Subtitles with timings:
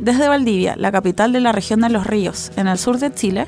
[0.00, 3.46] Desde Valdivia, la capital de la región de los ríos, en el sur de Chile,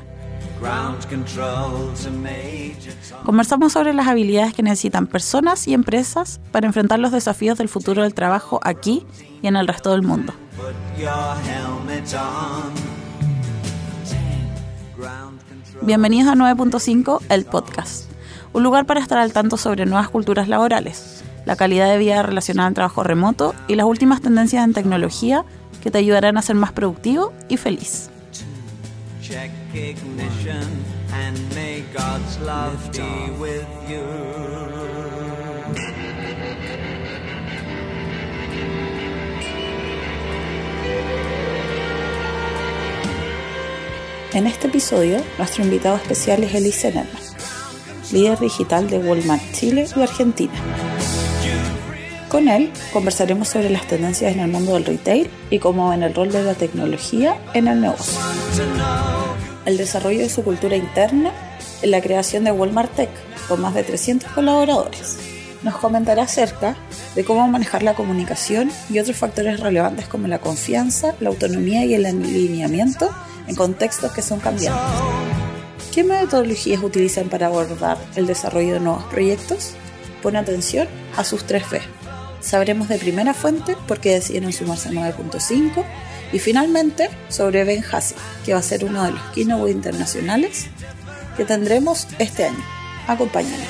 [3.25, 8.03] conversamos sobre las habilidades que necesitan personas y empresas para enfrentar los desafíos del futuro
[8.03, 9.05] del trabajo aquí
[9.41, 10.33] y en el resto del mundo.
[15.81, 18.09] Bienvenidos a 9.5, el podcast,
[18.53, 22.67] un lugar para estar al tanto sobre nuevas culturas laborales, la calidad de vida relacionada
[22.67, 25.45] al trabajo remoto y las últimas tendencias en tecnología
[25.81, 28.09] que te ayudarán a ser más productivo y feliz.
[44.33, 47.05] En este episodio, nuestro invitado especial es Eli Zenerman,
[48.13, 50.53] líder digital de Walmart Chile y Argentina.
[52.31, 56.15] Con él conversaremos sobre las tendencias en el mundo del retail y cómo ven el
[56.15, 58.21] rol de la tecnología en el negocio.
[59.65, 61.33] El desarrollo de su cultura interna
[61.81, 63.09] en la creación de Walmart Tech,
[63.49, 65.17] con más de 300 colaboradores.
[65.61, 66.77] Nos comentará acerca
[67.15, 71.95] de cómo manejar la comunicación y otros factores relevantes como la confianza, la autonomía y
[71.95, 73.09] el alineamiento
[73.47, 74.81] en contextos que son cambiantes.
[75.93, 79.73] ¿Qué metodologías utilizan para abordar el desarrollo de nuevos proyectos?
[80.23, 80.87] Pone atención
[81.17, 81.81] a sus tres F.
[82.41, 85.83] Sabremos de primera fuente por qué decidieron sumarse a 9.5
[86.33, 90.67] y finalmente sobre Ben Hassi, que va a ser uno de los keynote internacionales
[91.37, 92.63] que tendremos este año.
[93.07, 93.67] Acompáñanos.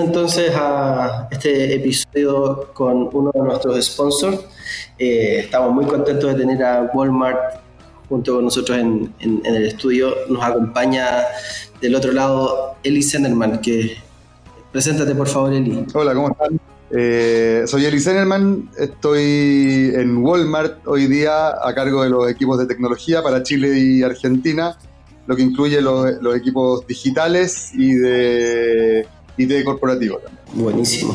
[0.00, 4.38] Entonces a este episodio con uno de nuestros sponsors.
[4.98, 7.60] Eh, estamos muy contentos de tener a Walmart
[8.08, 10.14] junto con nosotros en, el estudio.
[10.28, 11.24] Nos acompaña
[11.80, 13.96] del otro lado Eli Senderman, que
[14.70, 15.84] preséntate por favor Eli.
[15.92, 16.60] Hola, ¿cómo están?
[16.90, 22.66] Eh, soy Eli Senderman, estoy en Walmart hoy día a cargo de los equipos de
[22.66, 24.76] tecnología para Chile y Argentina,
[25.26, 29.06] lo que incluye los equipos digitales y de
[29.42, 30.44] y de corporativo también.
[30.54, 31.14] Buenísimo.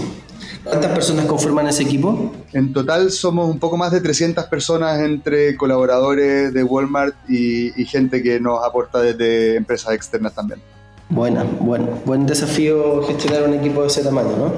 [0.63, 2.33] ¿Cuántas personas conforman ese equipo?
[2.53, 8.21] En total somos un poco más de 300 personas entre colaboradores de Walmart y, gente
[8.21, 10.59] que nos aporta desde empresas externas también.
[11.09, 14.51] Bueno, bueno, buen desafío gestionar un equipo de ese tamaño, ¿no?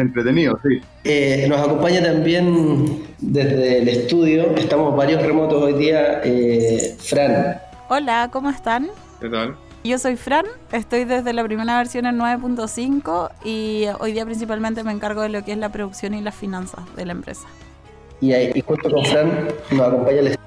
[0.00, 0.80] Entretenido, sí.
[1.02, 7.60] Eh, nos acompaña también desde el estudio, estamos varios remotos hoy día, eh, Fran.
[7.88, 8.90] Hola, ¿cómo están?
[9.20, 9.56] ¿Qué tal?
[9.84, 14.92] Yo soy Fran, estoy desde la primera versión en 9.5 y hoy día principalmente me
[14.92, 17.46] encargo de lo que es la producción y las finanzas de la empresa.
[18.20, 20.38] Y, y junto con Fran nos acompaña el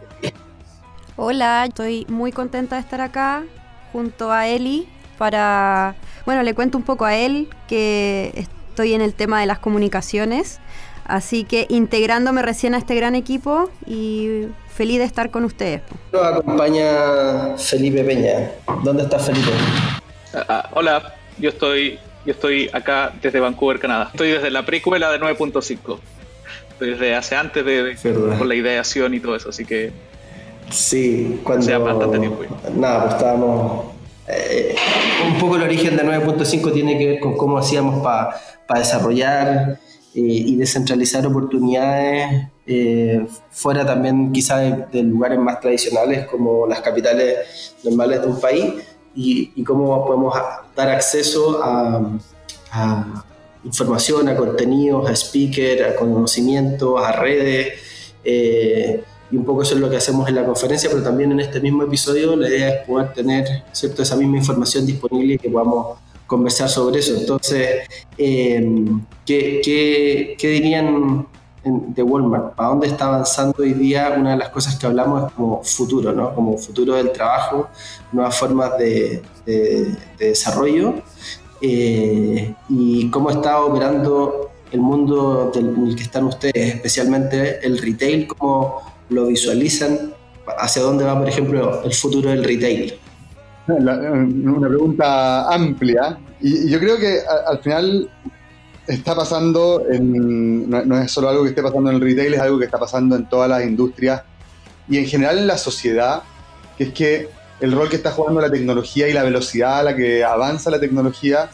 [1.16, 3.44] Hola, estoy muy contenta de estar acá
[3.94, 4.88] junto a Eli
[5.18, 9.60] para, bueno, le cuento un poco a él que estoy en el tema de las
[9.60, 10.60] comunicaciones,
[11.06, 15.82] así que integrándome recién a este gran equipo y feliz de estar con ustedes.
[16.12, 18.52] Nos acompaña Felipe Peña.
[18.84, 19.52] ¿Dónde está Felipe?
[20.34, 24.10] Ah, ah, hola, yo estoy, yo estoy acá desde Vancouver, Canadá.
[24.12, 26.00] Estoy desde la precuela de 9.5.
[26.80, 27.96] Desde hace antes de,
[28.38, 29.92] con la ideación y todo eso, así que
[30.72, 31.66] Sí, cuando.
[31.66, 32.44] Sea bastante tiempo.
[32.76, 33.86] Nada, pues estábamos.
[34.28, 34.76] Eh,
[35.28, 38.40] un poco el origen de 9.5 tiene que ver con cómo hacíamos para
[38.80, 39.78] desarrollar eh,
[40.14, 48.22] y descentralizar oportunidades eh, fuera también quizá de, lugares más tradicionales como las capitales normales
[48.22, 48.74] de un país
[49.16, 50.34] y, cómo podemos
[50.74, 52.18] dar acceso a,
[53.66, 57.74] información, a contenidos, a speakers, a conocimientos, a redes.
[58.24, 61.42] Eh, y un poco eso es lo que hacemos en la conferencia, pero también en
[61.42, 64.04] este mismo episodio la idea es poder tener ¿cierto?
[64.04, 65.98] esa misma información disponible y que podamos
[66.32, 67.14] conversar sobre eso.
[67.18, 68.88] Entonces, eh,
[69.26, 71.28] ¿qué, dirían
[71.64, 75.34] de Walmart, para dónde está avanzando hoy día, una de las cosas que hablamos es
[75.34, 76.34] como futuro, ¿no?
[76.34, 77.68] Como futuro del trabajo,
[78.14, 79.22] nuevas formas de,
[80.18, 81.02] desarrollo
[81.62, 88.26] eh, y cómo está operando el mundo en el que están ustedes, especialmente el retail,
[88.28, 88.80] cómo
[89.10, 90.14] lo visualizan,
[90.58, 93.01] hacia dónde va, por ejemplo, el futuro del retail.
[93.74, 98.10] Una pregunta amplia y, yo creo que al final
[98.88, 102.60] está pasando, en, no, es solo algo que esté pasando en el retail, es algo
[102.60, 104.24] que está pasando en todas las industrias
[104.90, 106.24] y en general en la sociedad,
[106.78, 107.30] que es que
[107.60, 110.80] el rol que está jugando la tecnología y la velocidad a la que avanza la
[110.80, 111.50] tecnología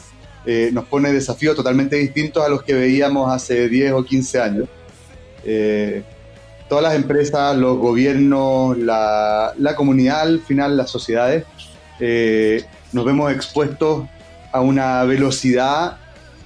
[0.45, 4.69] eh, nos pone desafíos totalmente distintos a los que veíamos hace 10 o 15 años.
[5.43, 6.03] Eh,
[6.69, 11.43] todas las empresas, los gobiernos, la, comunidad, al final las sociedades,
[11.99, 14.05] eh, nos vemos expuestos
[14.51, 15.97] a una velocidad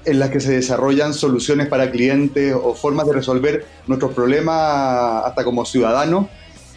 [0.06, 5.44] en la que se desarrollan soluciones para clientes o formas de resolver nuestros problemas hasta
[5.44, 6.27] como ciudadanos,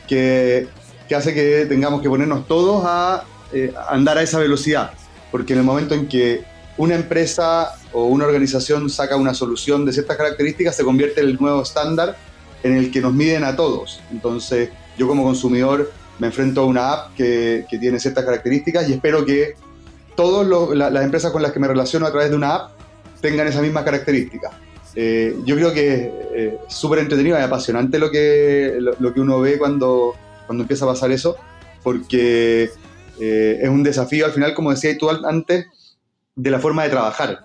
[0.07, 0.69] que,
[1.09, 4.91] que hace que tengamos que ponernos todos a, eh, andar a esa velocidad.
[5.31, 6.45] Porque en el momento en que
[6.77, 11.37] una empresa o una organización saca una solución de ciertas características, se convierte en el
[11.37, 12.17] nuevo estándar
[12.63, 14.01] en el que nos miden a todos.
[14.11, 19.25] Entonces, yo como consumidor me enfrento a una app que, tiene ciertas características y espero
[19.25, 19.55] que
[20.17, 20.47] todas
[20.77, 22.71] las empresas con las que me relaciono a través de una app
[23.21, 24.51] tengan esa misma característica.
[24.97, 28.79] Eh, yo creo que eh, es súper entretenido y apasionante lo que,
[29.17, 30.15] uno ve cuando,
[30.49, 31.37] empieza a pasar eso,
[31.83, 32.71] porque
[33.21, 35.67] eh, es un desafío al final, como decía tú antes,
[36.37, 37.41] de la forma de trabajar.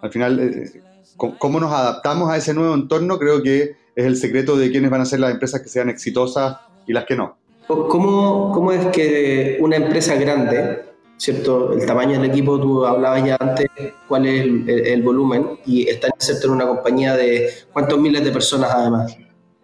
[0.00, 0.72] Al final,
[1.16, 5.00] cómo nos adaptamos a ese nuevo entorno creo que es el secreto de quiénes van
[5.00, 7.36] a ser las empresas que sean exitosas y las que no.
[7.68, 10.88] ¿Cómo, cómo es que una empresa grande
[11.18, 11.72] ¿cierto?
[11.72, 13.66] El tamaño del equipo, tú hablabas ya antes
[14.06, 16.12] cuál es el, volumen y están
[16.42, 19.16] en una compañía de cuántos miles de personas además.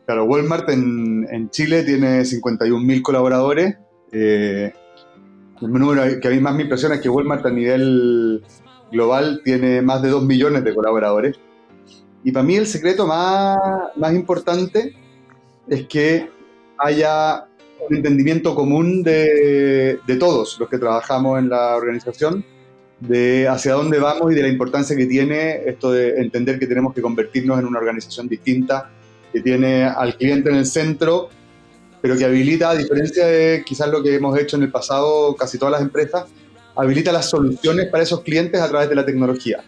[0.04, 3.76] Claro, Walmart en, en Chile tiene 51.000 colaboradores.
[4.12, 4.72] Eh,
[5.62, 8.44] el número que a mí más me impresiona es que Walmart a nivel
[8.92, 11.38] global tiene más de 2 millones de colaboradores.
[12.22, 13.56] Y para mí el secreto más,
[13.96, 14.94] más importante
[15.68, 16.28] es que
[16.78, 17.46] haya
[17.88, 22.44] un entendimiento común de, de, todos los que trabajamos en la organización
[23.00, 26.94] de hacia dónde vamos y de la importancia que tiene esto de entender que tenemos
[26.94, 28.90] que convertirnos en una organización distinta,
[29.32, 31.28] que tiene al cliente en el centro,
[32.00, 35.58] pero que habilita, a diferencia de quizás lo que hemos hecho en el pasado, casi
[35.58, 36.26] todas las empresas,
[36.76, 39.64] habilita las soluciones para esos clientes a través de la tecnología.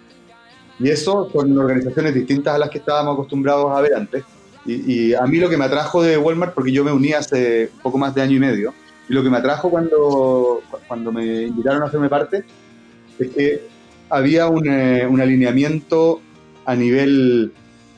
[0.79, 4.25] Y eso son organizaciones distintas a las que estábamos acostumbrados a ver antes.
[4.67, 7.99] Y, a mí lo que me atrajo de Walmart, porque yo me uní hace poco
[7.99, 8.75] más de año y medio,
[9.09, 12.45] y lo que me atrajo cuando, cuando me invitaron a hacerme parte,
[13.19, 13.69] es que
[14.11, 16.21] había un, eh, un alineamiento
[16.65, 17.53] a nivel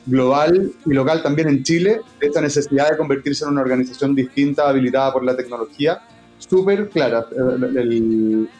[0.05, 4.69] global y local también en Chile, de esta necesidad de convertirse en una organización distinta,
[4.69, 6.01] habilitada por la tecnología,
[6.37, 7.25] súper clara.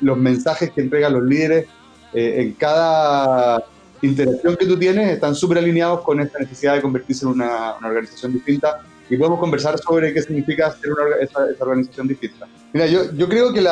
[0.01, 1.65] Los mensajes que entregan los líderes
[2.13, 3.63] eh, en cada
[4.01, 8.33] interacción que tú tienes están súper alineados con esta necesidad de convertirse en una, organización
[8.33, 12.47] distinta y podemos conversar sobre qué significa ser una, organización distinta.
[12.73, 13.65] Mira, yo, creo que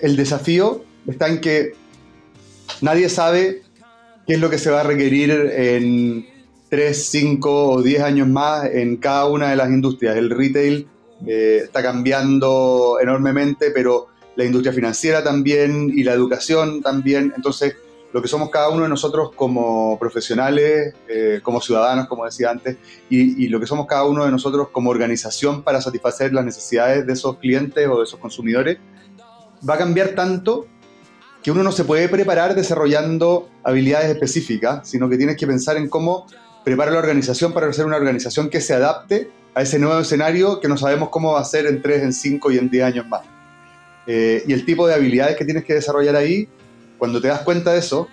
[0.00, 1.74] el desafío está en que
[2.80, 3.62] nadie sabe
[4.26, 6.26] qué es lo que se va a requerir en
[6.70, 10.16] 3, 5 o 10 años más en cada una de las industrias.
[10.16, 10.88] El retail
[11.26, 17.32] eh, está cambiando enormemente, pero la industria financiera también y la educación también.
[17.36, 17.76] Entonces,
[18.12, 22.76] lo que somos cada uno de nosotros como profesionales, eh, como ciudadanos, como decía antes,
[23.08, 27.12] y, lo que somos cada uno de nosotros como organización para satisfacer las necesidades de
[27.12, 28.78] esos clientes o de esos consumidores,
[29.68, 30.66] va a cambiar tanto
[31.42, 35.88] que uno no se puede preparar desarrollando habilidades específicas, sino que tienes que pensar en
[35.88, 36.26] cómo
[36.64, 40.68] preparar la organización para ser una organización que se adapte a ese nuevo escenario que
[40.68, 43.22] no sabemos cómo va a ser en 3, en 5 y en 10 años más.
[44.06, 46.48] Eh, y el tipo de habilidades que tienes que desarrollar ahí
[47.02, 48.06] cuando te das cuenta de eso,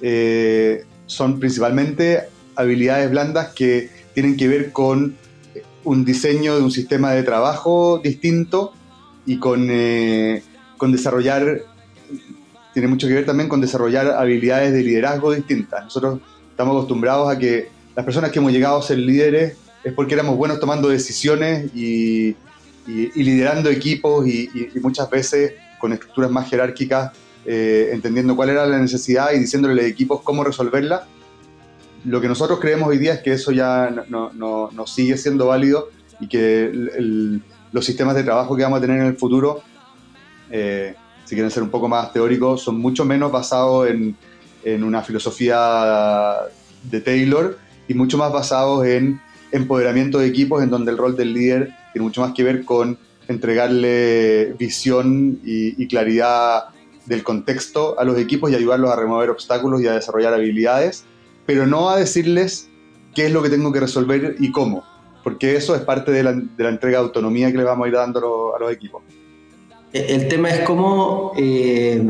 [0.00, 5.16] eh, son principalmente habilidades blandas que tienen que ver con
[5.82, 8.72] un diseño de un sistema de trabajo distinto
[9.26, 10.44] y con, eh,
[10.76, 11.62] con desarrollar,
[12.72, 15.82] tiene mucho que ver también con desarrollar habilidades de liderazgo distintas.
[15.82, 20.14] Nosotros estamos acostumbrados a que las personas que hemos llegado a ser líderes es porque
[20.14, 22.36] éramos buenos tomando decisiones y,
[22.86, 27.10] liderando equipos y, y, muchas veces con estructuras más jerárquicas
[27.46, 31.06] eh, entendiendo cuál era la necesidad y diciéndole a los equipos cómo resolverla.
[32.04, 35.46] Lo que nosotros creemos hoy día es que eso ya no, no, no sigue siendo
[35.46, 36.70] válido y que
[37.72, 39.62] los sistemas de trabajo que vamos a tener en el futuro,
[40.50, 44.16] eh, si quieren ser un poco más teóricos, son mucho menos basados en,
[44.64, 46.34] en una filosofía
[46.84, 49.20] de Taylor y mucho más basados en
[49.52, 52.98] empoderamiento de equipos en donde el rol del líder tiene mucho más que ver con
[53.28, 56.66] entregarle visión y, claridad
[57.06, 61.04] del contexto a los equipos y ayudarlos a remover obstáculos y a desarrollar habilidades,
[61.46, 62.68] pero no a decirles
[63.14, 64.84] qué es lo que tengo que resolver y cómo,
[65.24, 68.54] porque eso es parte de la, entrega de autonomía que le vamos a ir dando
[68.54, 69.02] a los equipos.
[69.92, 72.04] El tema es cómo, eh,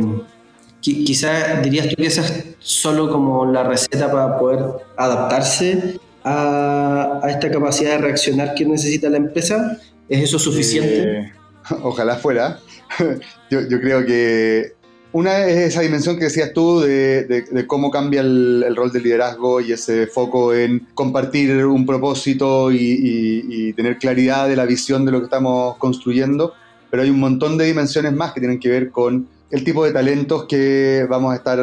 [0.81, 4.65] quizás dirías tú que esa es solo como la receta para poder
[4.97, 9.79] adaptarse a, esta capacidad de reaccionar que necesita la empresa?
[10.09, 11.21] ¿Es eso suficiente?
[11.21, 11.33] Eh,
[11.83, 12.59] ojalá fuera.
[13.51, 14.75] yo, creo que
[15.13, 19.73] una es esa dimensión que decías tú de, cómo cambia el, rol del liderazgo y
[19.73, 25.25] ese foco en compartir un propósito y, tener claridad de la visión de lo que
[25.25, 26.55] estamos construyendo,
[26.91, 29.93] pero hay un montón de dimensiones más que tienen que ver con el tipo de
[29.93, 31.61] talentos que vamos a estar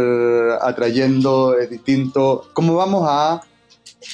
[0.62, 3.42] atrayendo, es distinto, cómo vamos a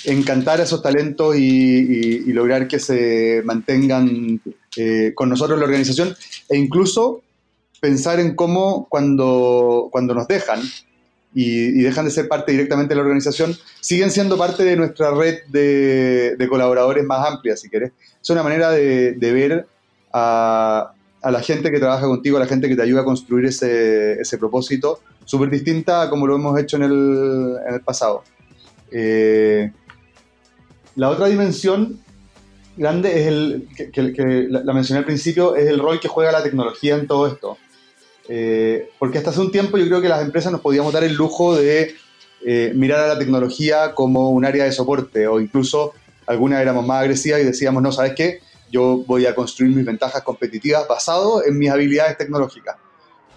[0.06, 4.42] encantar a esos talentos y, lograr que se mantengan
[4.78, 6.16] eh, con nosotros en la organización
[6.48, 7.22] e incluso
[7.80, 10.62] pensar en cómo cuando, cuando nos dejan
[11.34, 15.44] y, dejan de ser parte directamente de la organización, siguen siendo parte de nuestra red
[15.48, 17.92] de, colaboradores más amplia, si querés.
[18.22, 19.68] Es una manera de, ver
[20.12, 20.94] a,
[21.24, 25.00] la gente que trabaja contigo, a la gente que te ayuda a construir ese, propósito,
[25.26, 28.24] súper distinta a como lo hemos hecho en el, en el pasado.
[28.92, 29.72] Eh,
[30.96, 32.00] la otra dimensión
[32.80, 36.96] grande es el que, la, mencioné al principio, es el rol que juega la tecnología
[36.96, 37.58] en todo esto.
[38.32, 41.16] Eh, porque hasta hace un tiempo yo creo que las empresas nos podíamos dar el
[41.16, 41.96] lujo de
[42.46, 45.94] eh, mirar a la tecnología como un área de soporte o incluso
[46.28, 48.40] algunas éramos más agresivas y decíamos, no, ¿sabes qué?
[48.72, 52.76] Yo voy a construir mis ventajas competitivas basado en mis habilidades tecnológicas.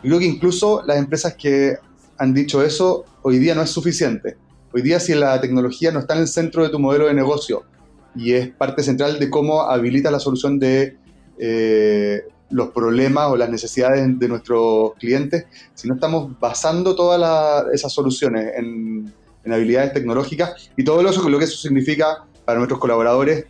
[0.02, 1.78] Yo creo que incluso las empresas que
[2.18, 4.37] han dicho eso hoy día no es suficiente.
[4.75, 7.62] Hoy día si la tecnología no está en el centro de tu modelo de negocio
[8.14, 10.99] y es parte central de cómo habilita la solución de
[11.38, 17.92] eh, los problemas o las necesidades de nuestros clientes, si no estamos basando todas esas
[17.92, 19.12] soluciones en,
[19.44, 23.47] habilidades tecnológicas y todo eso, lo que eso significa para nuestros colaboradores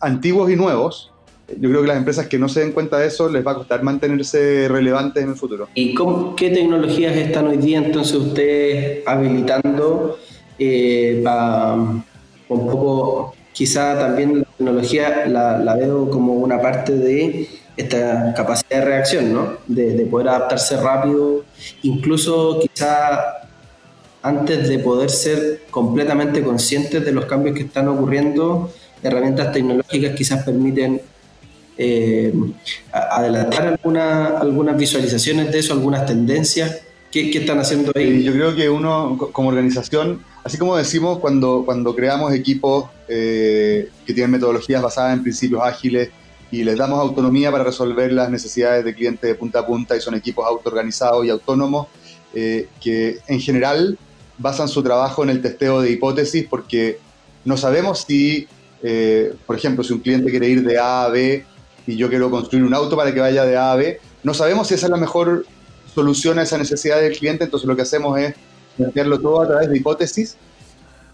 [0.00, 1.12] antiguos y nuevos,
[1.48, 3.54] yo creo que las empresas que no se den cuenta de eso les va a
[3.54, 5.68] costar mantenerse relevantes en el futuro.
[5.74, 5.94] ¿Y
[6.36, 10.18] qué tecnologías están hoy día entonces ustedes habilitando
[10.58, 11.22] eh,
[12.48, 18.84] un poco, quizá también la tecnología la, veo como una parte de esta capacidad de
[18.84, 19.56] reacción, ¿no?
[19.66, 21.44] De, poder adaptarse rápido,
[21.82, 23.20] incluso quizá
[24.22, 30.44] antes de poder ser completamente conscientes de los cambios que están ocurriendo, herramientas tecnológicas quizás
[30.44, 31.00] permiten
[31.78, 32.32] eh,
[32.92, 36.80] adelantar alguna, algunas visualizaciones de eso, algunas tendencias.
[37.12, 38.22] ¿Qué, ¿Qué, están haciendo ahí?
[38.22, 44.14] Yo creo que uno como organización Así como decimos cuando, cuando creamos equipos eh, que
[44.14, 46.10] tienen metodologías basadas en principios ágiles
[46.50, 50.00] y les damos autonomía para resolver las necesidades de clientes de punta a punta y
[50.00, 51.88] son equipos autoorganizados y autónomos,
[52.34, 53.98] eh, que en general
[54.38, 56.98] basan su trabajo en el testeo de hipótesis porque
[57.44, 58.46] no sabemos si,
[58.82, 61.44] eh, por ejemplo, si un cliente quiere ir de A a B
[61.86, 64.68] y yo quiero construir un auto para que vaya de A a B, no sabemos
[64.68, 65.46] si esa es la mejor
[65.94, 68.34] solución a esa necesidad del cliente, entonces lo que hacemos es
[68.76, 70.36] plantearlo todo a través de hipótesis,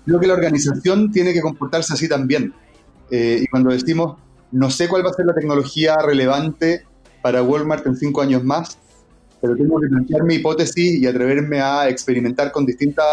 [0.05, 2.53] creo que la organización tiene que comportarse así también.
[3.11, 4.17] Eh, y cuando decimos,
[4.53, 6.85] no sé cuál va a ser la tecnología relevante
[7.23, 8.79] para Walmart en cinco años más,
[9.41, 13.07] pero tengo que plantear mi hipótesis y atreverme a experimentar con distintas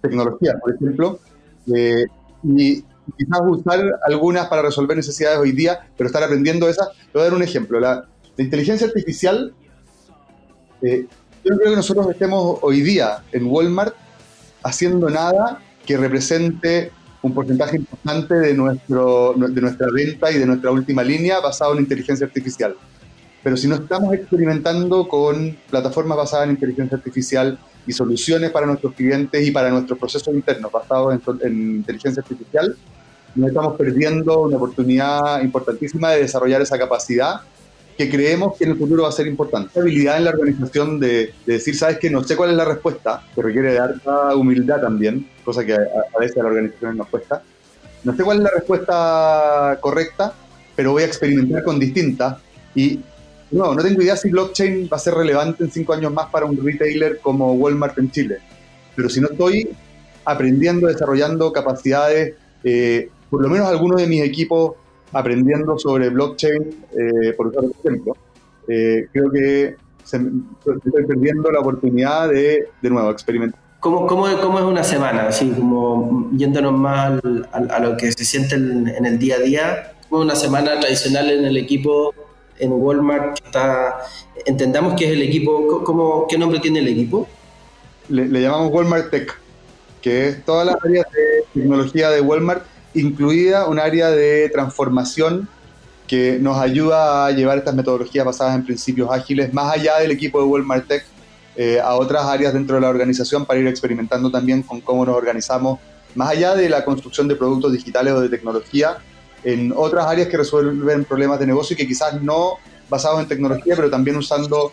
[0.00, 1.20] tecnologías, por ejemplo,
[1.74, 2.04] eh,
[2.42, 2.82] y
[3.16, 6.88] quizás usar algunas para resolver necesidades hoy día, pero estar aprendiendo esas.
[6.88, 7.78] Le voy a dar un ejemplo.
[7.78, 8.06] La,
[8.38, 9.54] inteligencia artificial
[10.80, 11.06] eh,
[11.44, 13.94] yo creo que nosotros estemos hoy día en Walmart
[14.62, 16.90] haciendo nada que represente
[17.22, 21.80] un porcentaje importante de, nuestro, de nuestra venta y de nuestra última línea basado en
[21.80, 22.74] inteligencia artificial.
[23.42, 28.94] Pero si no estamos experimentando con plataformas basadas en inteligencia artificial y soluciones para nuestros
[28.94, 32.76] clientes y para nuestros procesos internos basados en, en inteligencia artificial,
[33.34, 37.40] nos estamos perdiendo una oportunidad importantísima de desarrollar esa capacidad
[37.96, 39.70] que creemos que en el futuro va a ser importante.
[39.74, 43.24] La habilidad en la organización de, decir, sabes que no sé cuál es la respuesta,
[43.34, 47.42] que requiere de harta humildad también, cosa que a, veces a la organización nos cuesta.
[48.04, 50.32] No sé cuál es la respuesta correcta,
[50.74, 52.38] pero voy a experimentar con distintas.
[52.74, 53.00] Y
[53.50, 56.46] no, no tengo idea si blockchain va a ser relevante en cinco años más para
[56.46, 58.38] un retailer como Walmart en Chile.
[58.96, 59.68] Pero si no estoy
[60.24, 62.34] aprendiendo, desarrollando capacidades,
[62.64, 64.74] eh, por lo menos algunos de mis equipos
[65.12, 68.16] aprendiendo sobre blockchain, eh, por usar ejemplo,
[68.68, 74.60] eh, creo que se, estoy perdiendo la oportunidad de, de nuevo, experimentar ¿Cómo, cómo, cómo
[74.60, 75.26] es una semana?
[75.26, 79.94] Así como yéndonos más a, lo que se siente en, el día a día.
[80.08, 82.14] ¿Cómo es una semana tradicional en el equipo
[82.60, 83.38] en Walmart?
[83.44, 83.98] Está,
[84.46, 87.26] entendamos que es el equipo, ¿cómo, ¿qué nombre tiene el equipo?
[88.08, 89.36] Le, le llamamos Walmart Tech,
[90.00, 92.64] que es todas las áreas de tecnología de Walmart,
[92.94, 95.48] incluida un área de transformación
[96.06, 100.40] que nos ayuda a llevar estas metodologías basadas en principios ágiles más allá del equipo
[100.40, 101.04] de Walmart Tech
[101.56, 105.16] eh, a otras áreas dentro de la organización para ir experimentando también con cómo nos
[105.16, 105.80] organizamos,
[106.14, 108.98] más allá de la construcción de productos digitales o de tecnología,
[109.44, 112.58] en otras áreas que resuelven problemas de negocio y que quizás no
[112.88, 114.72] basados en tecnología, pero también usando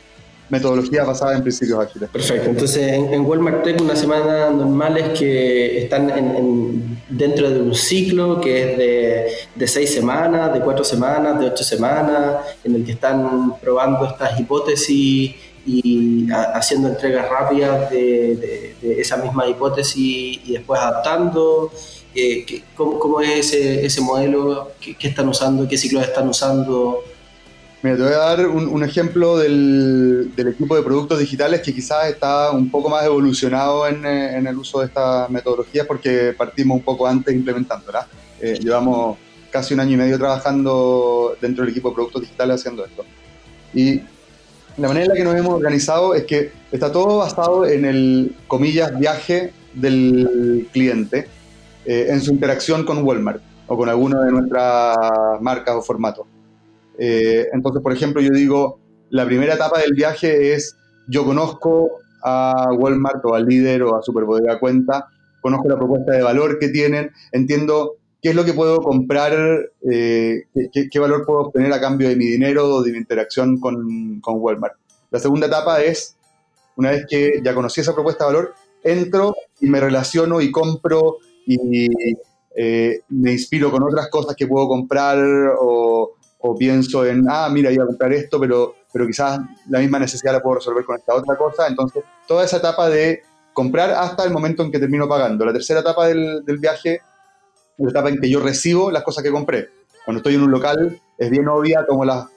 [0.50, 2.10] metodologías basadas en principios ágiles.
[2.10, 6.08] Perfecto, entonces en, Walmart Tech una semana normal es que están
[7.10, 11.63] dentro de un ciclo que es de, de, seis semanas, de cuatro semanas, de ocho
[11.63, 19.48] semanas, en el que están probando estas hipótesis y haciendo entregas rápidas de, esa misma
[19.48, 21.72] hipótesis y después adaptando.
[22.15, 24.72] Eh, ¿cómo, es ese, modelo?
[24.79, 25.68] ¿Qué, están usando?
[25.68, 27.03] ¿Qué ciclos están usando?
[27.81, 32.51] Mira, te voy a dar un, ejemplo del, equipo de productos digitales que quizás está
[32.51, 37.07] un poco más evolucionado en, eh, el uso de estas metodologías porque partimos un poco
[37.07, 38.07] antes implementándolas.
[38.41, 39.17] Eh, llevamos
[39.50, 43.05] casi un año y medio trabajando dentro del equipo de productos digitales haciendo esto.
[43.74, 44.01] Y
[44.75, 48.36] la manera en la que nos hemos organizado es que está todo basado en el,
[48.48, 51.29] comillas, viaje del cliente
[51.86, 54.98] eh, en su interacción con Walmart o con alguna de nuestras
[55.39, 56.25] marcas o formatos.
[57.00, 58.79] Eh, entonces, por ejemplo, yo digo,
[59.10, 60.75] la primera etapa del viaje es,
[61.08, 61.89] yo conozco
[62.24, 65.08] a Walmart o al líder o a Superbodega Cuenta,
[65.41, 69.34] conozco la propuesta de valor que tienen, entiendo qué es lo que puedo comprar,
[69.89, 74.20] eh, qué, valor puedo obtener a cambio de mi dinero o de mi interacción con,
[74.20, 74.75] con, Walmart.
[75.10, 76.18] La segunda etapa es,
[76.75, 81.18] una vez que ya conocí esa propuesta de valor, entro y me relaciono y compro
[81.46, 81.88] y
[82.55, 85.18] eh, me inspiro con otras cosas que puedo comprar
[85.59, 90.00] o, o, pienso en, ah, mira, iba a comprar esto, pero, pero quizás la misma
[90.00, 91.68] necesidad la puedo resolver con esta otra cosa.
[91.68, 93.22] Entonces, toda esa etapa de
[93.54, 95.46] comprar hasta el momento en que termino pagando.
[95.46, 97.02] La tercera etapa del, del viaje
[97.80, 99.70] la etapa en que yo recibo las cosas que compré.
[100.04, 102.28] Cuando estoy en un local es bien obvia como las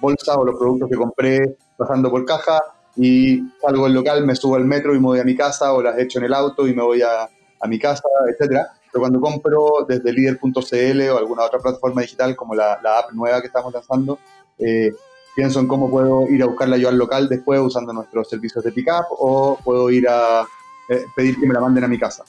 [0.00, 2.58] bolsas o los productos que compré pasando por caja
[2.96, 5.82] y salgo del local, me subo al metro y me voy a mi casa o
[5.82, 7.28] las echo en el auto y me voy a,
[7.60, 8.72] a mi casa, etcétera.
[8.92, 13.40] Pero cuando compro desde líder.cl o alguna otra plataforma digital como la, la app nueva
[13.40, 14.18] que estamos lanzando,
[14.58, 14.92] eh,
[15.34, 18.72] pienso en cómo puedo ir a buscarla yo al local después usando nuestros servicios de
[18.72, 20.46] pickup o puedo ir a
[20.88, 22.22] eh, pedir que me la manden a mi casa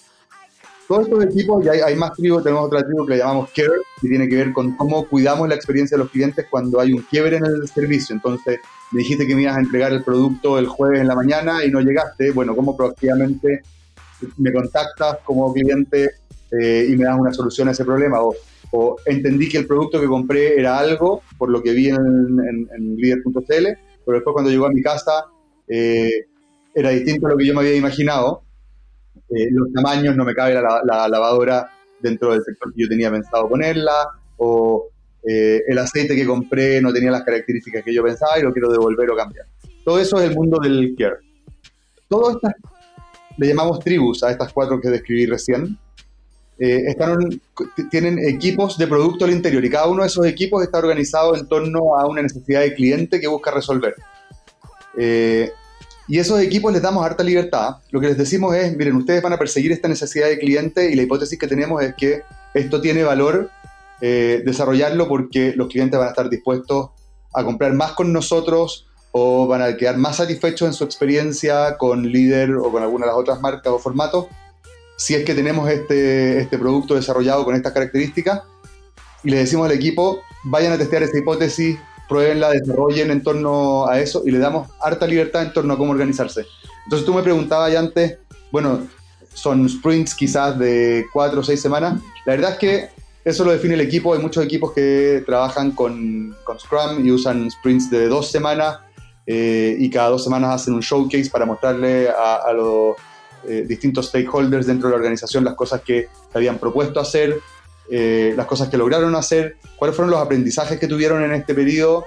[0.87, 3.71] todos estos equipos, y hay, más tribus, tenemos otra tribu que le llamamos Care,
[4.01, 7.01] que tiene que ver con cómo cuidamos la experiencia de los clientes cuando hay un
[7.03, 8.13] quiebre en el servicio.
[8.13, 8.59] Entonces,
[8.91, 11.71] me dijiste que me ibas a entregar el producto el jueves en la mañana y
[11.71, 12.31] no llegaste.
[12.31, 13.63] Bueno, ¿cómo proactivamente
[14.37, 16.11] me contactas como cliente
[16.59, 18.19] eh, y me das una solución a ese problema?
[18.21, 18.35] O,
[19.05, 22.95] entendí que el producto que compré era algo, por lo que vi en, en, en
[22.95, 23.67] líder.cl,
[24.03, 25.25] pero después cuando llegó a mi casa
[25.67, 26.25] eh,
[26.73, 28.43] era distinto a lo que yo me había imaginado
[29.29, 33.47] eh, los tamaños, no me cabe la, lavadora dentro del sector que yo tenía pensado
[33.47, 34.89] ponerla, o
[35.27, 38.71] eh, el aceite que compré no tenía las características que yo pensaba y lo quiero
[38.71, 39.45] devolver o cambiar.
[39.83, 41.17] Todo eso es el mundo del care.
[42.09, 42.53] Todo estas,
[43.37, 45.77] le llamamos tribus a estas cuatro que describí recién,
[46.59, 47.41] eh, están,
[47.89, 51.47] tienen equipos de producto al interior y cada uno de esos equipos está organizado en
[51.47, 53.95] torno a una necesidad de cliente que busca resolver.
[54.97, 55.51] Eh,
[56.07, 57.77] y esos equipos les damos harta libertad.
[57.89, 60.95] Lo que les decimos es, miren, ustedes van a perseguir esta necesidad de cliente y
[60.95, 62.21] la hipótesis que tenemos es que
[62.53, 63.49] esto tiene valor
[64.01, 66.89] eh, desarrollarlo porque los clientes van a estar dispuestos
[67.33, 72.11] a comprar más con nosotros o van a quedar más satisfechos en su experiencia con
[72.11, 74.27] líder o con alguna de las otras marcas o formatos
[74.97, 78.41] si es que tenemos este, este producto desarrollado con estas características
[79.23, 81.77] y le decimos al equipo, vayan a testear esta hipótesis
[82.07, 85.91] pruébenla, desarrollen en torno a eso y le damos harta libertad en torno a cómo
[85.91, 86.45] organizarse.
[86.83, 88.17] Entonces tú me preguntabas ya antes,
[88.51, 88.87] bueno,
[89.33, 91.99] son sprints quizás de cuatro o seis semanas.
[92.25, 92.89] La verdad es que
[93.25, 94.13] eso lo define el equipo.
[94.13, 98.79] Hay muchos equipos que trabajan con, con Scrum y usan sprints de dos semanas
[99.25, 102.95] eh, y cada dos semanas hacen un showcase para mostrarle a, los
[103.47, 107.39] eh, distintos stakeholders dentro de la organización las cosas que habían propuesto hacer,
[107.89, 112.05] eh, las cosas que lograron hacer, cuáles fueron los aprendizajes que tuvieron en este periodo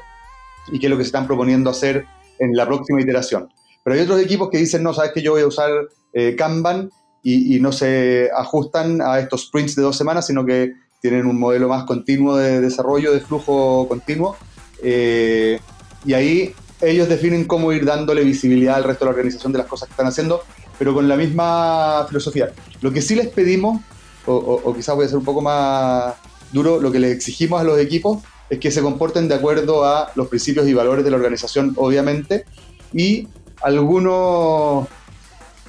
[0.73, 2.07] y qué es lo que se están proponiendo hacer
[2.39, 3.49] en la próxima iteración.
[3.85, 5.71] Pero hay otros equipos que dicen, no, sabes que yo voy a usar
[6.13, 6.91] eh, Kanban
[7.23, 11.69] y, no se ajustan a estos sprints de dos semanas, sino que tienen un modelo
[11.69, 14.37] más continuo de desarrollo, de flujo continuo.
[14.83, 15.59] Eh,
[16.05, 19.67] y ahí ellos definen cómo ir dándole visibilidad al resto de la organización de las
[19.67, 20.43] cosas que están haciendo
[20.79, 22.51] pero con la misma filosofía.
[22.81, 23.81] Lo que sí les pedimos,
[24.27, 26.15] o, quizás voy a ser un poco más
[26.53, 30.13] duro, lo que les exigimos a los equipos es que se comporten de acuerdo a
[30.15, 32.45] los principios y valores de la organización, obviamente,
[32.93, 33.29] y
[33.63, 34.87] algunos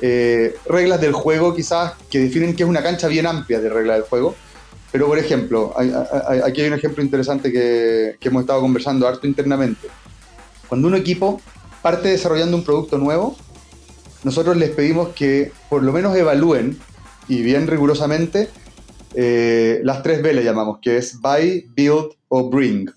[0.01, 3.97] eh, reglas del juego quizás que definen que es una cancha bien amplia de reglas
[3.97, 4.35] del juego.
[4.91, 9.87] Pero, por ejemplo, aquí hay un ejemplo interesante que, que hemos estado conversando harto internamente.
[10.67, 11.41] Cuando un equipo
[11.81, 13.35] parte desarrollando un producto nuevo,
[14.23, 16.77] nosotros les pedimos que por lo menos evalúen,
[17.27, 18.49] y bien rigurosamente,
[19.13, 22.89] eh, las tres B le llamamos, que es buy, build o bring.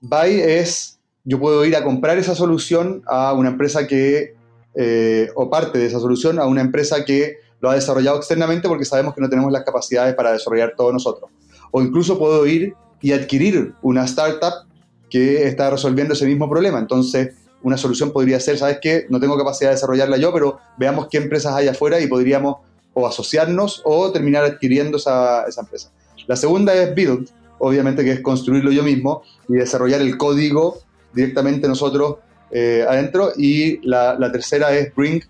[0.00, 4.34] Buy es, yo puedo ir a comprar esa solución a una empresa que,
[4.74, 8.84] eh, o parte de esa solución a una empresa que lo ha desarrollado externamente porque
[8.84, 11.30] sabemos que no tenemos las capacidades para desarrollar todo nosotros.
[11.70, 14.66] O incluso puedo ir y adquirir una startup
[15.08, 16.78] que está resolviendo ese mismo problema.
[16.78, 19.06] Entonces, una solución podría ser, ¿sabes qué?
[19.08, 22.56] No tengo capacidad de desarrollarla yo, pero veamos qué empresas hay afuera y podríamos
[22.94, 25.90] o asociarnos o terminar adquiriendo esa, esa empresa.
[26.26, 30.78] La segunda es build, obviamente que es construirlo yo mismo y desarrollar el código
[31.12, 32.16] directamente nosotros
[32.50, 33.32] eh, adentro.
[33.36, 35.22] Y la, tercera es bring,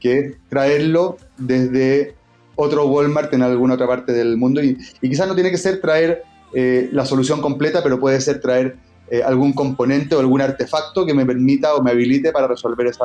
[0.00, 2.14] que es traerlo desde
[2.56, 4.62] otro Walmart en alguna otra parte del mundo.
[4.62, 6.22] Y, y quizás no tiene que ser traer
[6.54, 8.76] eh, la solución completa, pero puede ser traer
[9.10, 13.04] eh, algún componente o algún artefacto que me permita o me habilite para resolver esa,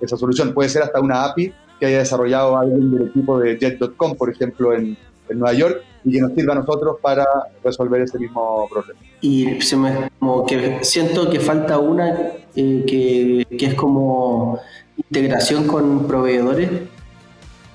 [0.00, 0.54] esa solución.
[0.54, 4.72] Puede ser hasta una API que haya desarrollado alguien del equipo de Jet.com, por ejemplo,
[4.72, 4.96] en,
[5.28, 7.26] en Nueva York, y que nos sirva a nosotros para
[7.62, 9.00] resolver ese mismo problema.
[9.20, 12.16] Y se me, como que siento que falta una
[12.54, 14.60] eh, que, que, es como
[14.96, 16.70] integración con proveedores.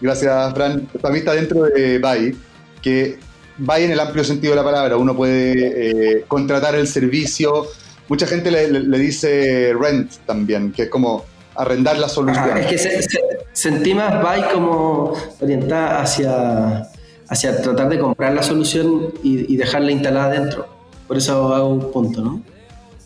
[0.01, 0.87] Gracias, Fran.
[1.01, 2.35] Para mí está dentro de BAI,
[2.81, 3.17] que
[3.57, 7.67] BAI en el amplio sentido de la palabra, uno puede eh, contratar el servicio.
[8.07, 12.49] Mucha gente le, le, dice rent también, que es como arrendar la solución.
[12.51, 13.19] Ah, es que se, se,
[13.53, 16.89] sentí más BAI como orientada hacia
[17.29, 20.67] hacia tratar de comprar la solución y, y dejarla instalada dentro.
[21.07, 22.41] Por eso hago un punto, ¿no?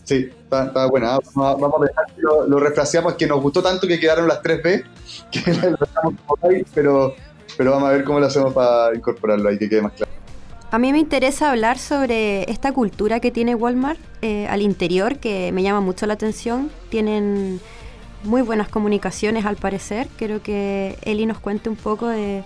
[0.04, 1.18] Sí, está, está buena.
[1.34, 4.84] Vamos, a dejar que lo, lo refraseamos, que nos gustó tanto que quedaron las 3B,
[5.30, 7.14] que lo dejamos por ahí, pero,
[7.56, 10.12] pero vamos a ver cómo lo hacemos para incorporarlo ahí, que quede más claro.
[10.70, 15.50] A mí me interesa hablar sobre esta cultura que tiene Walmart eh, al interior, que
[15.52, 16.70] me llama mucho la atención.
[16.90, 17.58] Tienen
[18.22, 20.08] muy buenas comunicaciones al parecer.
[20.18, 22.44] Quiero que Eli nos cuente un poco de,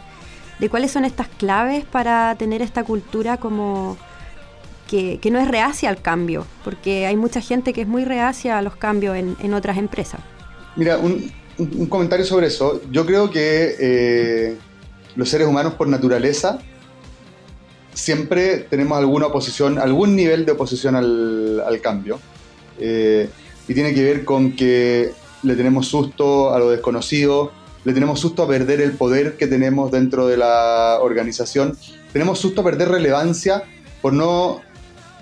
[0.71, 3.97] cuáles son estas claves para tener esta cultura como
[4.89, 8.63] que, no es reacia al cambio, porque hay mucha gente que es muy reacia a
[8.63, 10.21] los cambios en, en otras empresas.
[10.77, 12.81] Mira, un, un, comentario sobre eso.
[12.93, 14.57] Yo creo que eh,
[15.17, 16.61] los seres humanos por naturaleza
[17.95, 22.19] siempre tenemos alguna oposición, algún nivel de oposición al, cambio.
[22.79, 23.29] Eh,
[23.69, 27.53] y tiene que ver con que le tenemos susto a lo desconocido,
[27.85, 31.77] le tenemos susto a perder el poder que tenemos dentro de la organización,
[32.13, 33.65] tenemos susto a perder relevancia
[34.01, 34.61] por no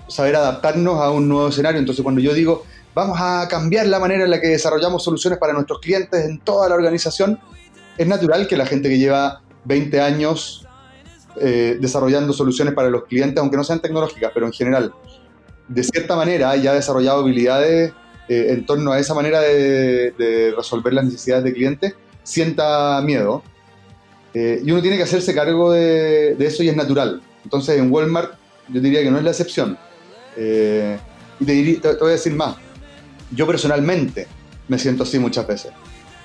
[0.07, 1.79] saber adaptarnos a un nuevo escenario.
[1.79, 5.53] Entonces cuando yo digo, vamos a cambiar la manera en la que desarrollamos soluciones para
[5.53, 7.39] nuestros clientes en toda la organización,
[7.97, 10.67] es natural que la gente que lleva 20 años
[11.39, 14.93] eh, desarrollando soluciones para los clientes, aunque no sean tecnológicas, pero en general,
[15.67, 17.93] de cierta manera ya ha desarrollado habilidades
[18.31, 23.43] eh, en torno a esa manera de, resolver las necesidades de clientes sienta miedo.
[24.33, 27.21] Eh, y uno tiene que hacerse cargo de, eso y es natural.
[27.43, 28.35] Entonces en Walmart
[28.69, 29.77] yo diría que no es la excepción.
[30.37, 30.97] Eh,
[31.41, 32.55] y te, voy a decir más.
[33.31, 34.27] Yo personalmente
[34.69, 35.71] me siento así muchas veces.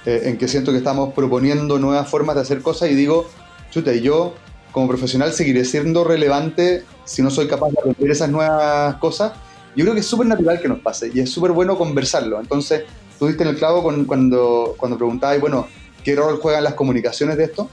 [0.05, 3.29] En que siento que estamos proponiendo nuevas formas de hacer cosas y digo,
[3.73, 4.35] chuta, yo
[4.77, 9.33] como profesional seguiré siendo relevante si no soy capaz de aprender esas nuevas cosas.
[9.75, 12.39] Yo creo que es súper natural que nos pase y es súper bueno conversarlo.
[12.39, 12.83] Entonces,
[13.19, 15.67] tú diste en el clavo con, cuando, cuando preguntabas, bueno,
[16.05, 17.71] qué rol juegan las comunicaciones de esto,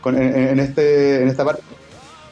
[0.00, 1.62] con, en, en, este, en esta parte.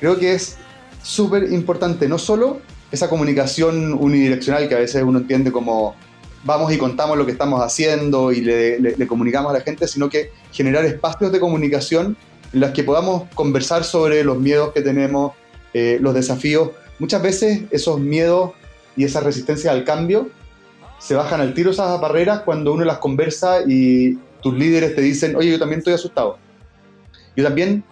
[0.00, 0.56] Creo que es
[1.04, 5.94] súper importante, no solo esa comunicación unidireccional que a veces uno entiende como
[6.42, 9.86] vamos y contamos lo que estamos haciendo y le, le, le comunicamos a la gente,
[9.86, 12.16] sino que generar espacios de comunicación
[12.54, 15.32] en los que podamos conversar sobre los miedos que tenemos,
[15.74, 16.70] eh, los desafíos.
[17.00, 18.52] Muchas veces esos miedos
[18.96, 20.28] y esa resistencia al cambio
[21.00, 25.34] se bajan al tiro esas barreras cuando uno las conversa y tus líderes te dicen,
[25.34, 26.38] oye, yo también estoy asustado.
[27.36, 27.82] Yo también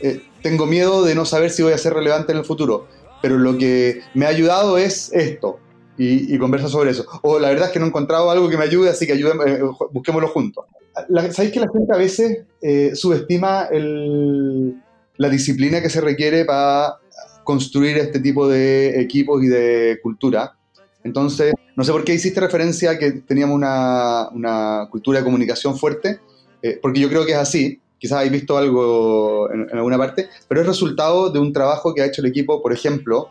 [0.00, 2.88] eh, tengo miedo de no saber si voy a ser relevante en el futuro,
[3.22, 5.60] pero lo que me ha ayudado es esto.
[6.02, 7.04] Y, y conversa sobre eso.
[7.20, 9.52] O la verdad es que no he encontrado algo que me ayude, así que ayúdame,
[9.52, 9.60] eh,
[9.92, 10.64] busquémoslo juntos.
[11.30, 14.82] ¿Sabéis que la gente a veces eh, subestima el,
[15.18, 16.96] la disciplina que se requiere para
[17.44, 20.56] construir este tipo de equipos y de cultura?
[21.04, 25.76] Entonces, no sé por qué hiciste referencia a que teníamos una, una, cultura de comunicación
[25.76, 26.20] fuerte.
[26.62, 30.62] eh, porque yo creo que es así, quizás habéis visto algo en, alguna parte, pero
[30.62, 33.30] es resultado de un trabajo que ha hecho el equipo, por ejemplo,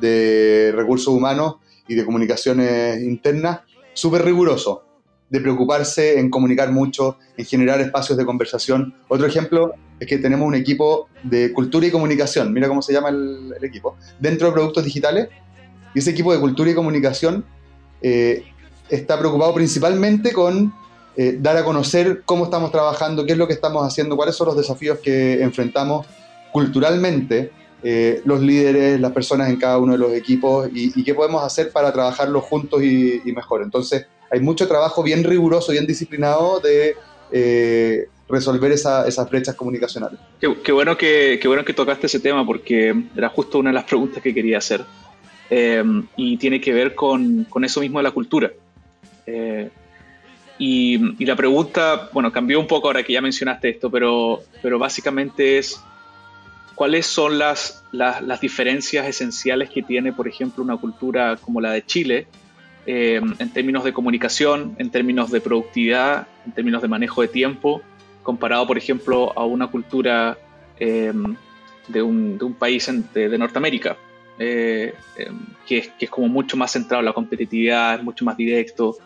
[0.00, 1.56] de recursos humanos
[1.88, 3.60] y de comunicaciones internas,
[3.92, 4.84] súper riguroso,
[5.30, 8.94] de preocuparse en comunicar mucho, en generar espacios de conversación.
[9.08, 13.08] Otro ejemplo es que tenemos un equipo de cultura y comunicación, mira cómo se llama
[13.08, 15.28] el, equipo, dentro de productos digitales,
[15.94, 17.44] y ese equipo de cultura y comunicación
[18.02, 18.44] eh,
[18.88, 20.72] está preocupado principalmente con
[21.16, 24.48] eh, dar a conocer cómo estamos trabajando, qué es lo que estamos haciendo, cuáles son
[24.48, 26.06] los desafíos que enfrentamos
[26.52, 27.52] culturalmente
[27.86, 31.70] eh, los líderes, las personas en cada uno de los equipos y, qué podemos hacer
[31.70, 33.62] para trabajarlo juntos y, mejor.
[33.62, 36.96] Entonces, hay mucho trabajo bien riguroso, bien disciplinado de
[37.30, 40.18] eh, resolver esas brechas comunicacionales.
[40.40, 43.84] Qué, bueno que, qué bueno que tocaste ese tema porque era justo una de las
[43.84, 44.82] preguntas que quería hacer
[46.16, 48.50] y tiene que ver con, con, eso mismo de la cultura.
[50.58, 55.58] Y, la pregunta, bueno, cambió un poco ahora que ya mencionaste esto, pero, pero básicamente
[55.58, 55.80] es,
[56.74, 61.84] ¿cuáles son las, las, diferencias esenciales que tiene, por ejemplo, una cultura como la de
[61.84, 62.26] Chile
[62.86, 67.82] eh, en términos de comunicación, en términos de productividad, en términos de manejo de tiempo,
[68.22, 70.36] comparado, por ejemplo, a una cultura
[70.78, 71.12] eh,
[71.88, 73.96] de, un, de, un, país de, Norteamérica?
[74.38, 74.92] Eh,
[75.64, 78.96] que, es, que es como mucho más centrado en la competitividad, es mucho más directo,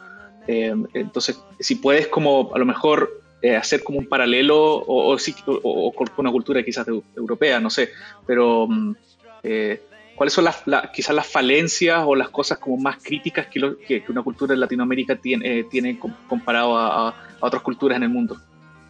[0.50, 6.08] entonces, si puedes como a lo mejor eh, hacer como un paralelo o, o, con
[6.16, 7.90] una cultura quizás europea, no sé,
[8.26, 8.94] pero mm,
[9.42, 9.82] eh,
[10.16, 14.22] ¿cuáles son las, quizás las falencias o las cosas como más críticas que, que, una
[14.22, 15.98] cultura en Latinoamérica tiene, tiene
[16.28, 18.36] comparado a, otras culturas en el mundo?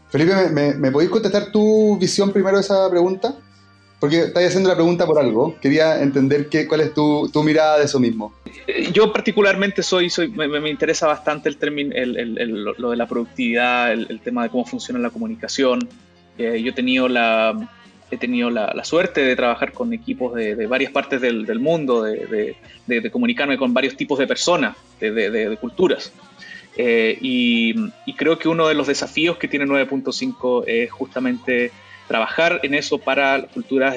[0.08, 3.37] Felipe, ¿me, me podéis contestar tu visión primero de esa pregunta?
[4.00, 5.56] Porque estás haciendo la pregunta por algo.
[5.61, 8.32] Quería entender qué, cuál es tu, tu, mirada de eso mismo.
[8.92, 13.06] Yo particularmente soy, soy me, me interesa bastante el, término, el, el, lo de la
[13.06, 15.88] productividad, el, tema de cómo funciona la comunicación.
[16.38, 17.58] Eh, yo he tenido la,
[18.11, 21.58] he tenido la, la, suerte de trabajar con equipos de, de varias partes del, del
[21.58, 22.56] mundo, de,
[22.87, 26.12] de, comunicarme con varios tipos de personas, de, culturas.
[26.76, 27.74] Eh, y,
[28.06, 31.72] y, creo que uno de los desafíos que tiene 9.5 es justamente
[32.08, 33.94] trabajar en eso para culturas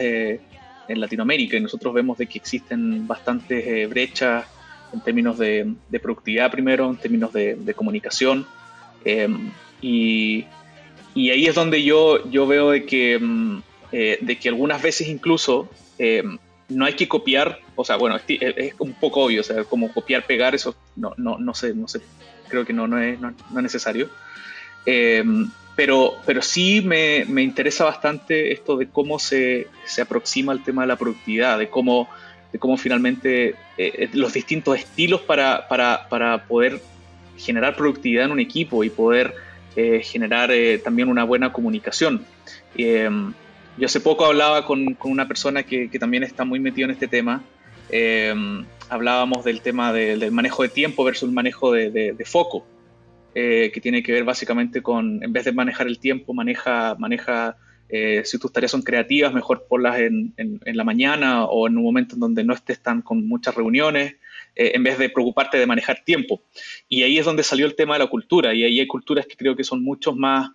[0.92, 1.58] en Latinoamérica.
[1.58, 4.46] Y nosotros vemos de que existen bastantes eh, brechas
[4.94, 8.46] en términos de, productividad primero, en términos de, comunicación.
[9.06, 10.46] Em, y,
[11.16, 15.70] ahí es donde yo, yo veo de que, em, eh, de que algunas veces incluso
[15.98, 16.38] em,
[16.70, 20.26] no hay que copiar, o sea, bueno, es, un poco obvio, o sea, como copiar,
[20.26, 22.02] pegar, eso no, no, no sé, no sé,
[22.48, 24.10] creo que no, no, es, no, es necesario.
[25.76, 30.82] Pero, pero sí me, me, interesa bastante esto de cómo se, se, aproxima el tema
[30.82, 32.10] de la productividad, de cómo,
[32.52, 36.82] de cómo finalmente eh, eh, los distintos estilos para, para, para, poder
[37.38, 39.34] generar productividad en un equipo y poder
[39.76, 40.52] eh, generar
[40.84, 42.26] también una buena comunicación.
[42.76, 46.92] yo hace poco hablaba con, con una persona que, que, también está muy metido en
[46.92, 47.42] este tema.
[48.90, 52.66] hablábamos del tema del manejo de tiempo versus el manejo de foco.
[53.34, 57.56] Eh, que tiene que ver básicamente con, en vez de manejar el tiempo, maneja, maneja
[57.88, 61.84] eh, si tus tareas son creativas, mejor ponlas en, en, la mañana o en un
[61.84, 64.16] momento en donde no estés tan con muchas reuniones,
[64.54, 66.42] eh, en vez de preocuparte de manejar tiempo.
[66.90, 69.38] Y ahí es donde salió el tema de la cultura, y ahí hay culturas que
[69.38, 70.50] creo que son mucho más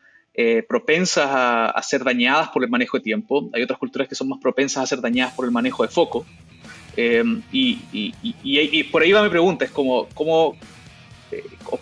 [0.68, 4.38] propensas a, ser dañadas por el manejo de tiempo, hay otras culturas que son más
[4.38, 6.26] propensas a ser dañadas por el manejo de foco.
[6.94, 8.12] Y, y,
[8.42, 10.58] y, por ahí va mi pregunta, es como, ¿cómo,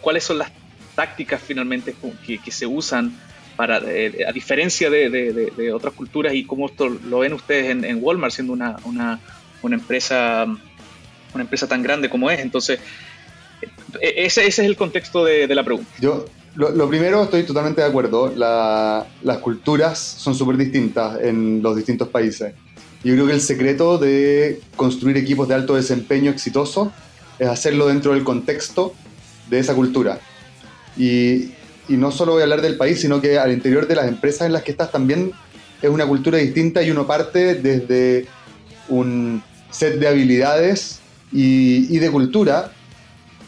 [0.00, 0.52] ¿cuáles son las
[0.94, 1.94] tácticas finalmente
[2.26, 3.16] que, se usan
[3.56, 8.32] para, eh, a diferencia de, otras culturas y cómo esto lo ven ustedes en, Walmart
[8.32, 9.20] siendo una, una,
[9.62, 10.46] una, empresa
[11.34, 12.40] una empresa tan grande como es.
[12.40, 12.78] Entonces,
[14.00, 15.90] e, ese, ese es el contexto de, la pregunta.
[16.00, 16.26] Yo,
[16.56, 18.32] lo, primero, estoy totalmente de acuerdo.
[18.36, 22.54] las culturas son súper distintas en los distintos países.
[23.02, 26.92] Yo creo que el secreto de construir equipos de alto desempeño exitoso
[27.38, 28.94] es hacerlo dentro del contexto
[29.50, 30.20] de esa cultura.
[30.96, 31.50] Y,
[31.88, 34.54] no solo voy a hablar del país, sino que al interior de las empresas en
[34.54, 35.32] las que estás también
[35.82, 38.26] es una cultura distinta y uno parte desde
[38.88, 42.72] un set de habilidades y, de cultura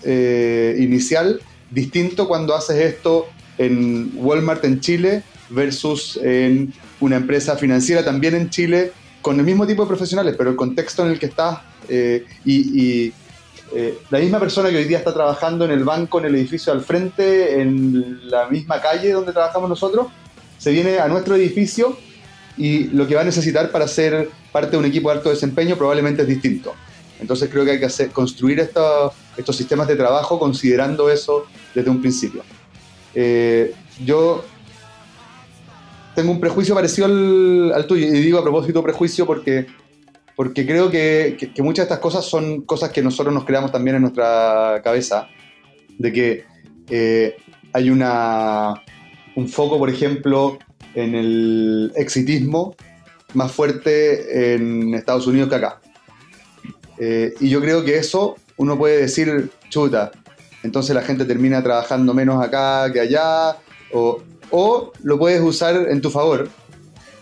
[0.02, 8.04] eh, inicial distinto cuando haces esto en Walmart en Chile versus en una empresa financiera
[8.04, 11.26] también en Chile con el mismo tipo de profesionales, pero el contexto en el que
[11.26, 13.12] estás eh, y
[13.74, 16.72] eh, la misma persona que hoy día está trabajando en el banco, en el edificio
[16.72, 20.06] al frente, en la misma calle donde trabajamos nosotros,
[20.58, 21.96] se viene a nuestro edificio
[22.56, 25.76] y lo que va a necesitar para ser parte de un equipo de alto desempeño
[25.76, 26.74] probablemente es distinto.
[27.20, 29.12] Entonces creo que hay que hacer, construir estos,
[29.56, 32.42] sistemas de trabajo considerando eso desde un principio.
[33.14, 33.74] Eh,
[34.04, 34.44] yo
[36.14, 38.06] tengo un prejuicio parecido al, tuyo.
[38.06, 39.66] Y digo a propósito prejuicio porque,
[40.36, 44.02] porque creo que, muchas de estas cosas son cosas que nosotros nos creamos también en
[44.02, 45.28] nuestra cabeza.
[45.98, 46.44] De que
[46.90, 47.36] eh,
[47.72, 48.74] hay una,
[49.34, 50.58] un foco, por ejemplo,
[50.94, 52.76] en el exitismo
[53.32, 55.80] más fuerte en Estados Unidos que acá.
[56.98, 60.10] Eh, y yo creo que eso uno puede decir, chuta,
[60.62, 63.56] entonces la gente termina trabajando menos acá que allá,
[63.92, 66.48] o, o lo puedes usar en tu favor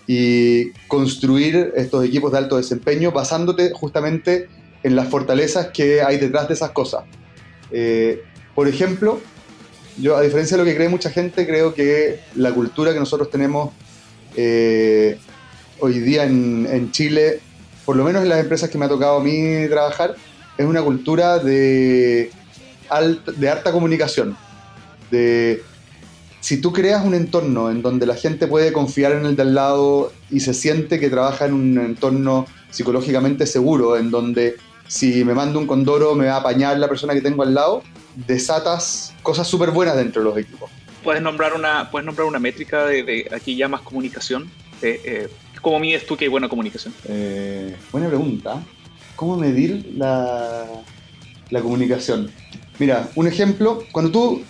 [0.06, 4.48] y construir estos equipos de alto desempeño basándote justamente
[4.82, 7.04] en las fortalezas que hay detrás de esas cosas.
[7.70, 8.22] Eh,
[8.54, 9.20] por ejemplo,
[9.98, 13.30] yo a diferencia de lo que cree mucha gente, creo que la cultura que nosotros
[13.30, 13.72] tenemos
[14.36, 15.18] eh,
[15.80, 17.40] hoy día en, Chile,
[17.84, 20.16] por lo menos en las empresas que me ha tocado a mí trabajar,
[20.58, 22.30] es una cultura de,
[23.36, 24.36] de alta comunicación,
[25.10, 25.62] de
[26.44, 29.54] si tú creas un entorno en donde la gente puede confiar en el de al
[29.54, 35.32] lado y se siente que trabaja en un entorno psicológicamente seguro, en donde si me
[35.32, 37.82] mando un condoro me va a apañar la persona que tengo al lado,
[38.26, 40.70] desatas cosas súper buenas dentro de los equipos.
[41.02, 44.50] ¿Puedes nombrar una, puedes nombrar una métrica de, aquí llamas comunicación?
[44.82, 45.30] Eh,
[45.62, 46.92] ¿Cómo mides tú que hay buena comunicación?
[47.08, 48.62] Eh, buena pregunta.
[49.16, 50.66] ¿Cómo medir la,
[51.48, 52.30] la comunicación?
[52.78, 54.42] Mira, un ejemplo, cuando tú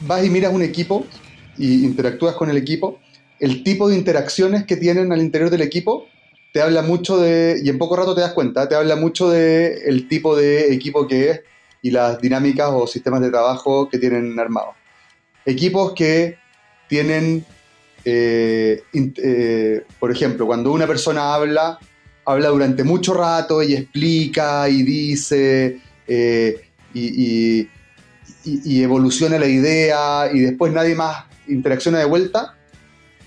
[0.00, 1.06] vas y miras un equipo,
[1.58, 2.98] y interactúas con el equipo,
[3.40, 6.06] el tipo de interacciones que tienen al interior del equipo
[6.52, 9.82] te habla mucho de, y en poco rato te das cuenta, te habla mucho de
[9.86, 11.40] el tipo de equipo que es
[11.80, 14.76] y las dinámicas o sistemas de trabajo que tienen armados.
[15.44, 16.38] Equipos que
[16.88, 17.44] tienen,
[18.04, 21.78] eh, eh, por ejemplo, cuando una persona habla,
[22.24, 26.60] habla durante mucho rato y explica y dice eh,
[26.94, 27.66] y,
[28.44, 32.56] y, evoluciona la idea y después nadie más interacciona de vuelta,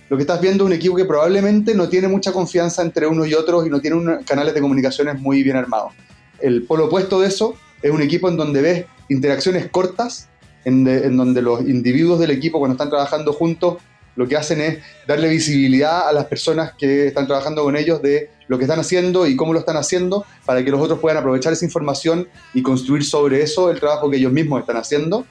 [0.09, 3.27] lo que estás viendo es un equipo que probablemente no tiene mucha confianza entre unos
[3.27, 5.93] y otros y no tiene canales de comunicaciones muy bien armados.
[6.39, 10.29] El polo opuesto de eso es un equipo en donde ves interacciones cortas,
[10.63, 13.77] en, en donde los individuos del equipo cuando están trabajando juntos
[14.15, 18.29] lo que hacen es darle visibilidad a las personas que están trabajando con ellos de
[18.47, 21.53] lo que están haciendo y cómo lo están haciendo para que los otros puedan aprovechar
[21.53, 25.25] esa información y construir sobre eso el trabajo que ellos mismos están haciendo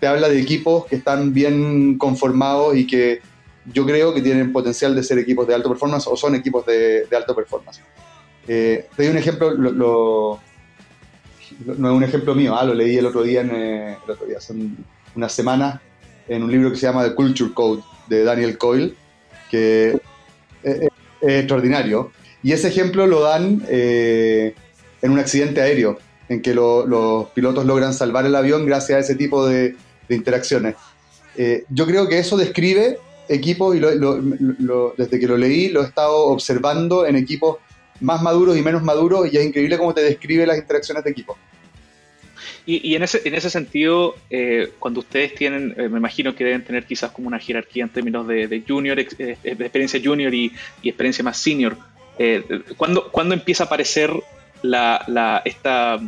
[0.00, 3.20] te habla de equipos que están bien conformados y que
[3.66, 7.06] yo creo que tienen potencial de ser equipos de alto performance o son equipos de,
[7.14, 7.82] alto performance.
[8.48, 10.40] Eh, te doy un ejemplo, no
[11.66, 14.38] es un ejemplo mío, ah, lo leí el otro día, en, eh, el otro día,
[14.38, 14.54] hace
[15.14, 15.80] unas semanas,
[16.26, 18.94] en un libro que se llama The Culture Code de Daniel Coyle,
[19.50, 20.00] que
[20.62, 20.88] es,
[21.20, 22.12] extraordinario.
[22.42, 24.54] Y ese ejemplo lo dan eh,
[25.02, 25.98] en un accidente aéreo,
[26.30, 29.76] en que los pilotos logran salvar el avión gracias a ese tipo de,
[30.10, 30.74] de interacciones.
[31.36, 36.26] Eh, yo creo que eso describe equipos, y desde que lo leí lo he estado
[36.26, 37.58] observando en equipos
[38.00, 41.38] más maduros y menos maduros, y es increíble cómo te describe las interacciones de equipo.
[42.66, 46.62] Y, en, ese, en ese sentido, eh, cuando ustedes tienen, eh, me imagino que deben
[46.62, 51.38] tener quizás como una jerarquía en términos de, junior, de experiencia junior y, experiencia más
[51.38, 51.76] senior,
[52.76, 54.12] ¿cuándo, ¿cuándo, empieza a aparecer
[54.62, 55.98] la, esta,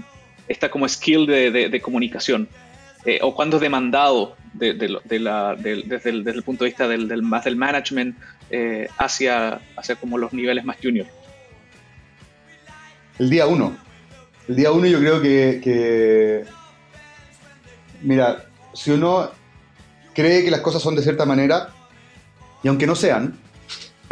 [0.46, 2.48] esta como skill de comunicación?
[3.04, 8.16] Eh, o cuándo es demandado desde, el, punto de vista del, más del management
[8.50, 11.06] eh, hacia, hacia como los niveles más junior?
[13.18, 13.76] El día uno.
[14.48, 16.44] El día uno yo creo que,
[18.02, 19.30] mira, si uno
[20.14, 21.70] cree que las cosas son de cierta manera,
[22.62, 23.38] y aunque no sean,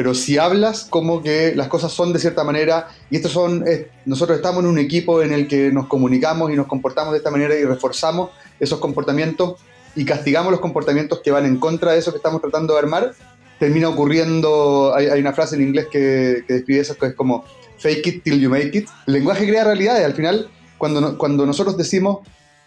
[0.00, 3.62] pero si hablas como que las cosas son de cierta manera, y estos son,
[4.06, 7.30] nosotros estamos en un equipo en el que nos comunicamos y nos comportamos de esta
[7.30, 9.60] manera y reforzamos esos comportamientos
[9.94, 13.12] y castigamos los comportamientos que van en contra de eso que estamos tratando de armar,
[13.58, 17.44] termina ocurriendo, hay, una frase en inglés que, describe eso, que es como
[17.76, 18.88] fake it till you make it.
[19.06, 20.48] El lenguaje crea realidades, al final,
[20.78, 22.20] cuando, cuando nosotros decimos,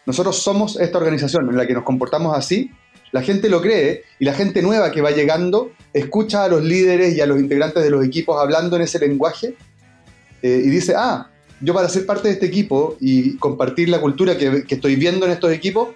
[0.06, 2.70] nosotros somos esta organización en la que nos comportamos así,
[3.14, 7.16] la gente lo cree y la gente nueva que va llegando escucha a los líderes
[7.16, 9.56] y a los integrantes de los equipos hablando en ese lenguaje
[10.42, 11.30] eh, y dice, ah,
[11.62, 15.32] yo para ser parte de este equipo y compartir la cultura que, estoy viendo en
[15.32, 15.90] estos equipos,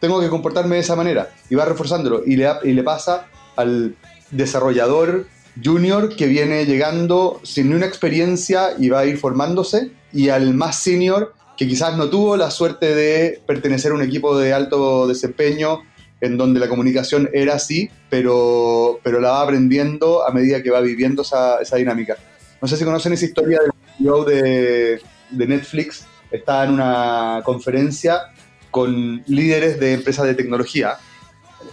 [0.00, 1.30] tengo que comportarme de esa manera.
[1.48, 2.22] Y va reforzándolo.
[2.26, 3.94] Y le, y le pasa al
[4.30, 5.26] desarrollador
[5.62, 10.54] junior que viene llegando sin ni una experiencia y va a ir formándose, y al
[10.54, 15.06] más senior que quizás no tuvo la suerte de pertenecer a un equipo de alto
[15.06, 15.82] desempeño
[16.22, 20.80] en donde la comunicación era así, pero, pero la va aprendiendo a medida que va
[20.80, 22.16] viviendo esa, esa dinámica.
[22.62, 25.00] No sé si conocen esa historia del CEO de,
[25.30, 28.32] de Netflix está en una conferencia
[28.70, 30.96] con líderes de empresas de tecnología.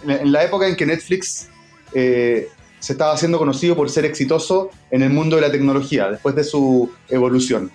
[0.06, 1.48] En la época en que Netflix
[1.94, 2.48] eh,
[2.80, 6.42] se estaba haciendo conocido por ser exitoso en el mundo de la tecnología, después de
[6.42, 7.70] su evolución.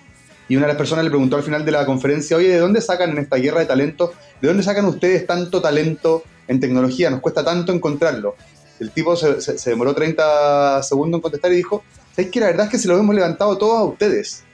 [0.46, 2.82] Y una de las personas le preguntó al final de la conferencia, oye, ¿de dónde
[2.82, 4.10] sacan en esta guerra de talentos,
[4.42, 7.10] de dónde sacan ustedes tanto talento en tecnología?
[7.10, 8.36] Nos cuesta tanto encontrarlo.
[8.78, 11.82] El tipo se, demoró 30 segundos en contestar y dijo,
[12.16, 14.44] es que la verdad es que se lo hemos levantado todos a ustedes.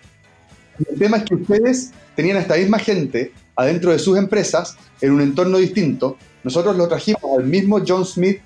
[0.89, 5.13] El tema es que ustedes tenían a esta misma gente adentro de sus empresas, en
[5.13, 6.17] un entorno distinto.
[6.43, 8.41] Nosotros lo trajimos al mismo John Smith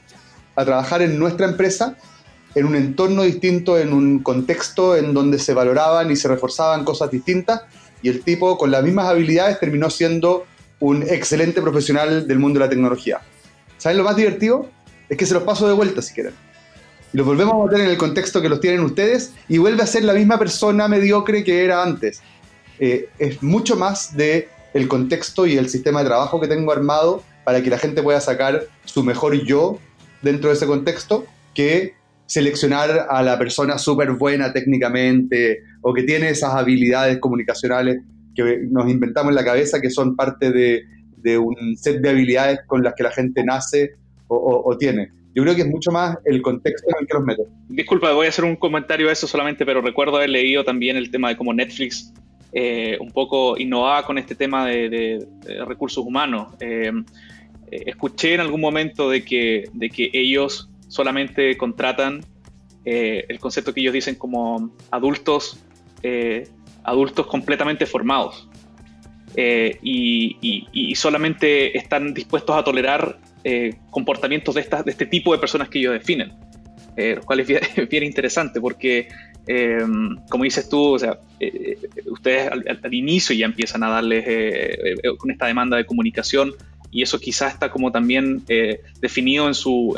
[0.55, 1.97] a trabajar en nuestra empresa,
[2.55, 7.11] en un entorno distinto, en un contexto en donde se valoraban y se reforzaban cosas
[7.11, 7.63] distintas,
[8.03, 10.47] y el tipo con las mismas habilidades terminó siendo
[10.81, 13.21] un excelente profesional del mundo de la tecnología.
[13.79, 14.69] ¿Saben lo más divertido?
[15.09, 16.35] Es que se los paso de vuelta si quieren.
[17.13, 19.87] Y los volvemos a meter en el contexto que los tienen ustedes y vuelve a
[19.87, 22.21] ser la misma persona mediocre que era antes.
[22.79, 27.23] Eh, es mucho más de el contexto y el sistema de trabajo que tengo armado
[27.45, 29.79] para que la gente pueda sacar su mejor yo
[30.21, 31.95] dentro de ese contexto que
[32.27, 38.03] seleccionar a la persona súper buena técnicamente o que tiene esas habilidades comunicacionales
[38.35, 40.83] que nos inventamos en la cabeza que son parte de,
[41.39, 43.93] un set de habilidades con las que la gente nace
[44.29, 45.11] o, tiene.
[45.35, 47.43] Yo creo que es mucho más el contexto en el que los meto.
[47.69, 51.11] Disculpa, voy a hacer un comentario a eso solamente, pero recuerdo haber leído también el
[51.11, 52.13] tema de cómo Netflix
[52.53, 55.27] eh, un poco innovaba con este tema de,
[55.67, 56.55] recursos humanos.
[56.61, 56.91] Eh,
[57.71, 62.25] eh, escuché en algún momento de que, de que ellos solamente contratan
[62.85, 65.59] el concepto que ellos dicen como adultos,
[66.85, 68.49] adultos completamente formados.
[69.35, 73.19] Y, solamente están dispuestos a tolerar
[73.91, 76.33] comportamientos de, este tipo de personas que ellos definen.
[76.97, 77.41] lo cual
[77.77, 79.09] es bien interesante porque
[80.29, 84.97] como dices tú, o sea, eh, eh, ustedes al, inicio ya empiezan a darles eh,
[85.19, 86.53] con esta demanda de comunicación
[86.91, 88.45] y eso quizás está como también
[89.01, 89.97] definido en su,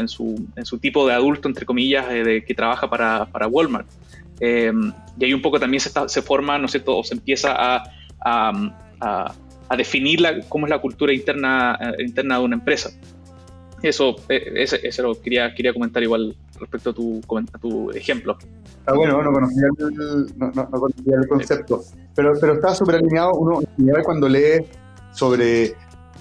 [0.81, 3.87] tipo de adulto, entre comillas, que trabaja para, Walmart.
[4.41, 9.35] Y ahí un poco también se, forma, ¿no es cierto?, o se empieza a, a,
[9.77, 12.91] definir la, cómo es la cultura interna, interna de una empresa.
[13.83, 18.37] Eso, eso lo quería, quería comentar igual respecto a tu, a ejemplo.
[18.81, 21.83] Está bueno, no conocía el, no, no, conocía el concepto,
[22.15, 23.35] pero, pero está súper alineado.
[23.35, 23.61] Uno
[24.05, 24.65] cuando lee
[25.13, 25.75] sobre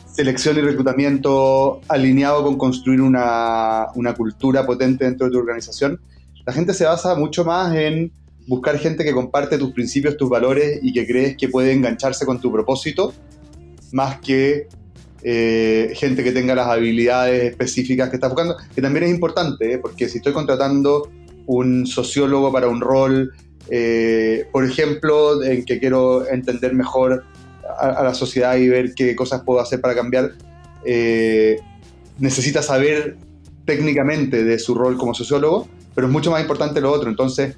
[0.05, 5.99] selección y reclutamiento alineado con construir una, una cultura potente dentro de tu organización,
[6.45, 8.11] la gente se basa mucho más en
[8.47, 12.39] buscar gente que comparte tus principios, tus valores y que crees que puede engancharse con
[12.39, 13.13] tu propósito,
[13.91, 14.67] más que
[15.23, 19.77] eh, gente que tenga las habilidades específicas que estás buscando, que también es importante, ¿eh?
[19.77, 21.09] porque si estoy contratando
[21.45, 23.33] un sociólogo para un rol,
[23.69, 27.25] eh, por ejemplo, en que quiero entender mejor
[27.79, 30.31] a, la sociedad y ver qué cosas puedo hacer para cambiar,
[32.17, 33.17] necesita saber
[33.65, 37.09] técnicamente de su rol como sociólogo, pero es mucho más importante lo otro.
[37.09, 37.57] Entonces,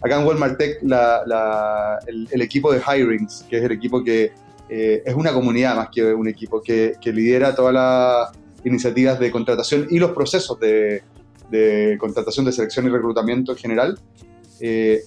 [0.00, 4.32] acá en Walmart Tech, el, el, equipo de Hirings, que es el equipo que
[4.68, 8.30] eh, es una comunidad más que un equipo que, lidera todas las
[8.64, 11.02] iniciativas de contratación y los procesos de,
[11.98, 13.98] contratación, de selección y reclutamiento en general.
[14.60, 15.02] Eh,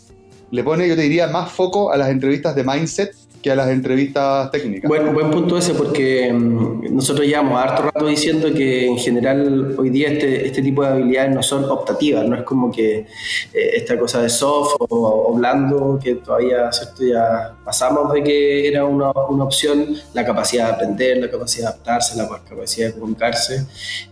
[0.52, 3.70] le pone, yo te diría, más foco a las entrevistas de mindset que a las
[3.70, 4.88] entrevistas técnicas.
[4.88, 9.90] Bueno, buen punto ese porque mm, nosotros llevamos harto rato diciendo que en general hoy
[9.90, 13.06] día este, este tipo de habilidades no son optativas, no es como que eh,
[13.54, 17.04] esta cosa de soft o, blando que todavía ¿cierto?
[17.04, 21.74] ya pasamos de que era una, una, opción, la capacidad de aprender, la capacidad de
[21.74, 23.66] adaptarse, la capacidad de comunicarse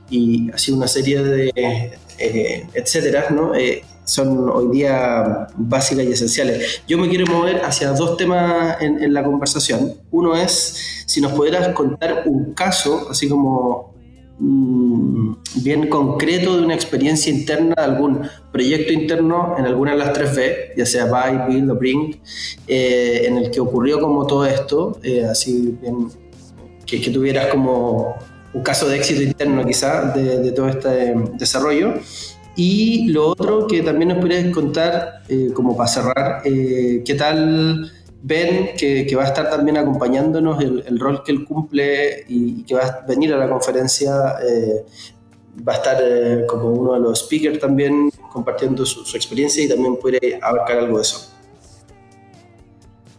[0.10, 3.56] y así una serie de eh, etcétera, ¿no?
[3.56, 6.82] Eh, son hoy día básicas y esenciales.
[6.88, 9.96] Yo me quiero mover hacia dos temas en, la conversación.
[10.12, 13.94] Uno es si nos pudieras contar un caso, así como
[14.40, 20.14] mm, bien concreto de una experiencia interna, de algún proyecto interno en alguna de las
[20.14, 22.18] tres B, ya sea Buy, Build o Bring,
[22.66, 26.08] eh, en el que ocurrió como todo esto, eh, así bien,
[26.86, 28.16] que, tuvieras como
[28.54, 31.96] un caso de éxito interno quizá de, de todo este desarrollo
[32.58, 37.92] y lo otro que también nos podrías contar, eh, como para cerrar, eh, ¿qué tal
[38.24, 42.64] Ben, que, que, va a estar también acompañándonos, el, el, rol que él cumple y,
[42.64, 44.38] que va a venir a la conferencia?
[44.44, 44.84] Eh,
[45.66, 49.98] va a estar como uno de los speakers también compartiendo su, su, experiencia y también
[49.98, 51.32] puede abarcar algo de eso.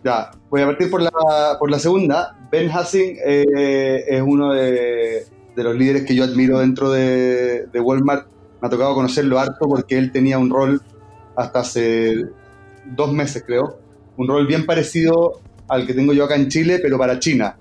[0.03, 1.11] Ya, voy a partir por la,
[1.59, 2.39] por la segunda.
[2.51, 8.27] Ben Hassing es uno de, de, los líderes que yo admiro dentro de, de Walmart
[8.61, 10.83] me ha tocado conocerlo harto porque él tenía un rol
[11.37, 12.27] hasta hace
[12.85, 13.79] dos meses, creo,
[14.17, 17.57] un rol bien parecido al que tengo yo acá en Chile, pero para China,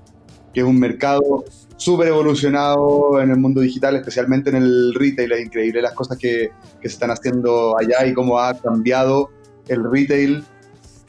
[0.53, 1.43] que es un mercado
[1.75, 5.31] súper evolucionado en el mundo digital, especialmente en el retail.
[5.33, 6.49] Es increíble las cosas que,
[6.81, 9.29] que se están haciendo allá y cómo ha cambiado
[9.67, 10.43] el retail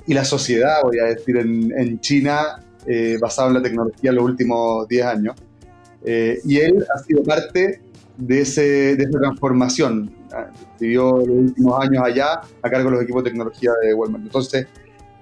[0.08, 4.16] y la sociedad, voy a decir, en, en China, eh, basado en la tecnología en
[4.16, 5.36] los últimos 10 años.
[6.02, 7.82] Eh, y él ha sido parte
[8.16, 10.10] de, ese, de esa transformación.
[10.80, 14.24] Vivió los últimos años allá a cargo de los equipos de tecnología de Walmart.
[14.24, 14.66] Entonces,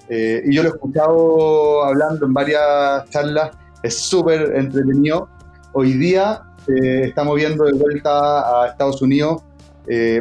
[0.09, 5.29] eh, y yo lo he escuchado hablando en varias charlas, es súper entretenido.
[5.73, 9.43] Hoy día estamos viendo de vuelta a Estados Unidos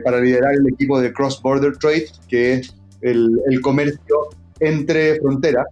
[0.03, 5.65] para liderar el equipo de Cross Border Trade, que es el, el comercio entre fronteras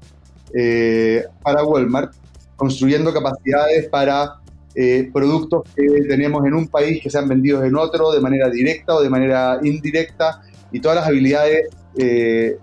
[0.53, 2.13] eh, para Walmart,
[2.55, 4.35] construyendo capacidades para
[4.75, 8.95] eh, productos que tenemos en un país que sean vendidos en otro de manera directa
[8.95, 12.57] o de manera indirecta y todas las habilidades eh,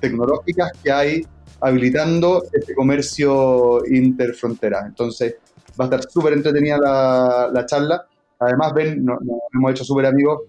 [0.00, 1.26] tecnológicas que hay
[1.60, 4.84] habilitando este comercio interfrontera.
[4.86, 5.36] Entonces
[5.78, 8.06] va a estar súper entretenida la, charla.
[8.38, 9.18] Además, ven, nos,
[9.52, 10.42] hemos hecho súper amigos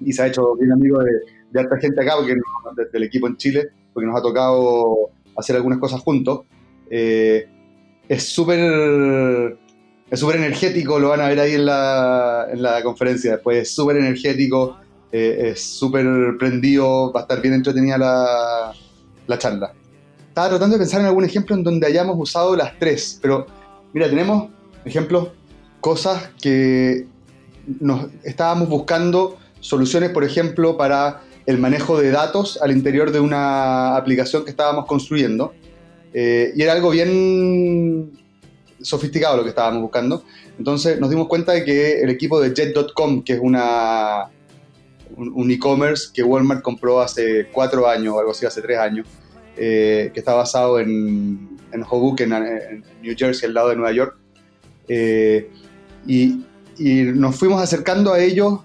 [0.00, 1.12] y se ha hecho bien amigo de,
[1.50, 2.36] de gente acá, porque
[2.90, 6.40] del equipo en Chile, porque nos ha tocado hacer algunas cosas juntos.
[6.90, 7.48] Eh,
[8.08, 9.56] es súper
[10.10, 13.74] es súper energético, lo van a ver ahí en la, en la conferencia después, es
[13.74, 14.76] súper energético,
[15.12, 16.04] eh, es súper
[16.36, 18.72] prendido, va a estar bien entretenida la,
[19.28, 19.72] la charla.
[20.28, 23.46] Estaba tratando de pensar en algún ejemplo en donde hayamos usado las tres, pero
[23.92, 24.50] mira, tenemos
[24.84, 25.28] ejemplos,
[25.80, 27.06] cosas que
[27.78, 33.96] nos estábamos buscando soluciones, por ejemplo, para el manejo de datos al interior de una
[33.96, 35.52] aplicación que estábamos construyendo.
[36.14, 38.12] Eh, y era algo bien
[38.80, 40.24] sofisticado lo que estábamos buscando.
[40.58, 44.30] Entonces nos dimos cuenta de que el equipo de Jet.com, que es una,
[45.16, 49.06] un, e-commerce que Walmart compró hace cuatro años o algo así, hace tres años,
[49.56, 54.16] eh, que está basado en, en Hoboken, en, New Jersey, al lado de Nueva York.
[54.86, 55.50] Eh,
[56.06, 56.44] y,
[56.78, 58.60] y, nos fuimos acercando a ellos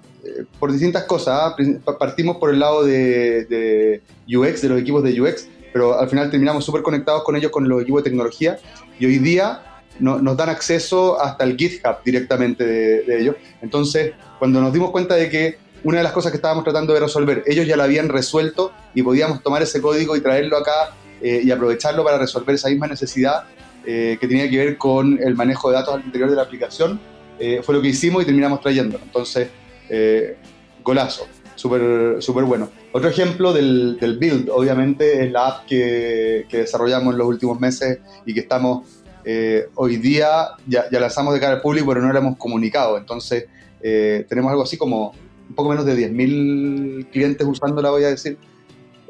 [0.59, 1.39] por distintas cosas.
[1.41, 1.55] ¿ah?
[1.99, 6.63] Partimos por el lado de, UX, de los equipos de UX, pero al final terminamos
[6.63, 8.57] súper conectados con ellos, con los equipos de tecnología,
[8.99, 9.61] y hoy día
[9.99, 13.36] nos dan acceso hasta el GitHub directamente de, ellos.
[13.61, 16.99] Entonces, cuando nos dimos cuenta de que una de las cosas que estábamos tratando de
[16.99, 21.41] resolver, ellos ya la habían resuelto y podíamos tomar ese código y traerlo acá eh,
[21.43, 23.43] y aprovecharlo para resolver esa misma necesidad
[23.86, 26.99] eh, que tenía que ver con el manejo de datos al interior de la aplicación,
[27.39, 28.99] eh, fue lo que hicimos y terminamos trayendo.
[29.01, 29.49] Entonces,
[29.89, 30.38] eh,
[30.83, 32.69] golazo, súper super bueno.
[32.91, 38.33] Otro ejemplo del, build, obviamente, es la app que, desarrollamos en los últimos meses y
[38.33, 38.88] que estamos
[39.23, 42.97] eh, hoy día, ya, lanzamos de cara al público, pero no la hemos comunicado.
[42.97, 43.45] Entonces,
[43.81, 45.13] eh, tenemos algo así como
[45.49, 48.38] un poco menos de 10.000 clientes usándola, voy a decir,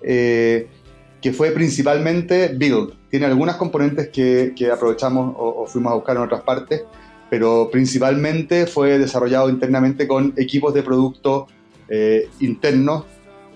[0.01, 2.93] que fue principalmente build.
[3.09, 6.83] Tiene algunas componentes que, aprovechamos o fuimos a buscar en otras partes,
[7.29, 11.47] pero principalmente fue desarrollado internamente con equipos de producto
[11.89, 13.05] eh, internos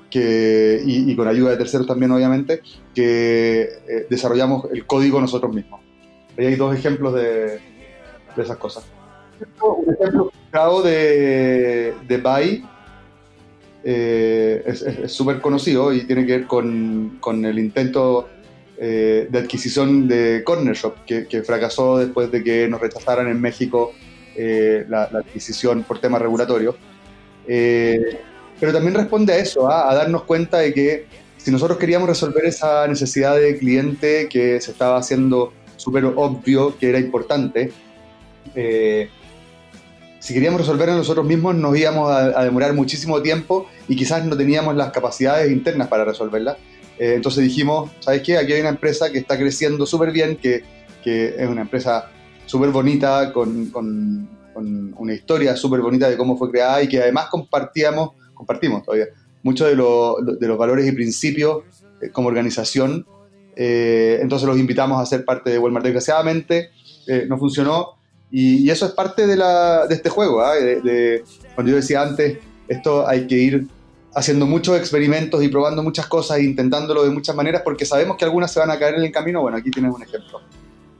[0.09, 2.61] que, y, con ayuda de terceros también, obviamente,
[2.95, 5.81] que eh, desarrollamos el código nosotros mismos.
[6.37, 7.59] Ahí hay dos ejemplos de,
[8.35, 8.85] de esas cosas.
[9.61, 10.31] Un ejemplo
[10.83, 12.65] de, de Buy
[13.83, 18.27] eh, es súper conocido y tiene que ver con, con el intento
[18.81, 23.91] eh, de adquisición de Corner Shop, que, fracasó después de que nos rechazaran en México
[24.37, 26.75] eh, la, adquisición por temas regulatorios.
[27.45, 28.19] Eh,
[28.57, 29.91] pero también responde a eso, ¿ah?
[29.91, 34.71] a darnos cuenta de que si nosotros queríamos resolver esa necesidad de cliente que se
[34.71, 37.73] estaba haciendo súper obvio que era importante,
[40.19, 44.37] si queríamos resolverla nosotros mismos nos íbamos a, a, demorar muchísimo tiempo y quizás no
[44.37, 46.57] teníamos las capacidades internas para resolverla.
[46.99, 48.37] Eh, entonces dijimos, ¿sabes qué?
[48.37, 50.63] Aquí hay una empresa que está creciendo súper bien, que,
[51.01, 52.11] que, es una empresa
[52.45, 54.37] súper bonita, con, con,
[54.97, 59.05] una historia súper bonita de cómo fue creada y que además compartíamos, compartimos todavía,
[59.41, 59.75] muchos de,
[60.37, 61.63] de los valores y principios
[62.01, 63.05] eh, como organización.
[63.55, 65.85] Eh, entonces los invitamos a ser parte de Walmart.
[65.85, 66.71] Desgraciadamente
[67.27, 67.95] no funcionó
[68.29, 70.41] y, eso es parte de, la, de este juego.
[70.41, 70.55] ¿ah?
[70.55, 71.23] de,
[71.55, 72.37] cuando yo decía antes,
[72.67, 73.67] esto hay que ir
[74.19, 78.25] haciendo muchos experimentos y probando muchas cosas e intentándolo de muchas maneras porque sabemos que
[78.25, 79.41] algunas se van a caer en el camino.
[79.41, 80.41] Bueno, aquí tienes un ejemplo.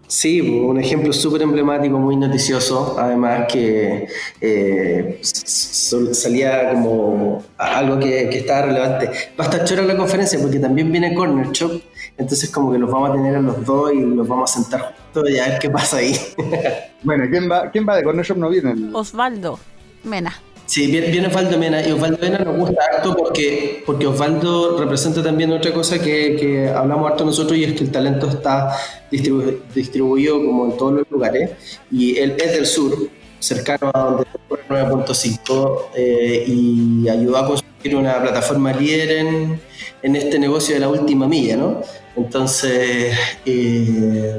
[0.08, 4.08] Sí, un ejemplo súper emblemático, muy noticioso, además que
[4.42, 9.06] eh, salía como algo que, que, estaba relevante.
[9.40, 11.80] Va a estar chora la conferencia porque también viene Corner Shop,
[12.18, 14.96] entonces como que los vamos a tener a los dos y los vamos a sentar
[14.96, 16.18] juntos y a ver qué pasa ahí.
[17.04, 18.38] bueno, ¿quién va, quién va de Corner Shop?
[18.38, 18.74] No viene.
[18.94, 19.60] Osvaldo
[20.04, 20.34] Mena.
[20.70, 25.52] Sí, viene, Osvaldo Mena y Osvaldo Mena nos gusta harto porque, porque Osvaldo representa también
[25.52, 28.78] otra cosa que, que hablamos harto nosotros y es que el talento está
[29.10, 31.50] distribuido como en todos los lugares
[31.90, 32.96] y él es del sur,
[33.40, 34.40] cercano a donde está
[34.70, 39.60] 9.5 eh, y ayudó a construir una plataforma líder en,
[40.04, 41.82] en, este negocio de la última milla, ¿no?
[42.16, 44.38] Entonces, eh,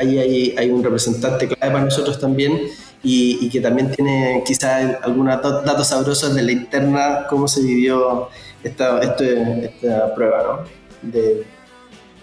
[0.00, 2.60] ahí hay, hay un representante clave para nosotros también
[3.04, 8.28] y, que también tiene quizás algunos datos sabrosos de la interna, cómo se vivió
[8.62, 10.66] esta, este, esta prueba
[11.02, 11.10] ¿no?
[11.10, 11.44] de,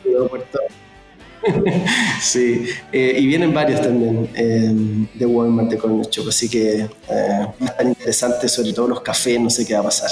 [0.04, 0.60] aeropuerto.
[2.22, 7.48] sí, eh, y vienen varios también eh, de Walmart de Corner Shop, así que eh,
[7.78, 10.12] tan interesante, sobre todo los cafés, no sé qué va a pasar.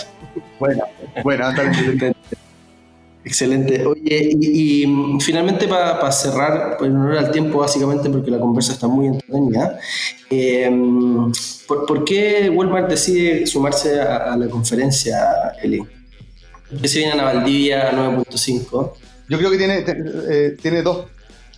[0.59, 0.85] Bueno,
[1.23, 1.45] bueno,
[3.29, 3.85] Excelente.
[3.85, 4.85] Oye, y,
[5.19, 9.79] finalmente para cerrar, por honor al tiempo, básicamente porque la conversa está muy entretenida,
[10.31, 10.67] eh,
[11.67, 15.77] ¿por, qué Walmart decide sumarse a, la conferencia, Eli?
[15.77, 18.93] ¿Por qué se vienen a Valdivia a 9.5?
[19.29, 21.05] Yo creo que tiene, eh, tiene dos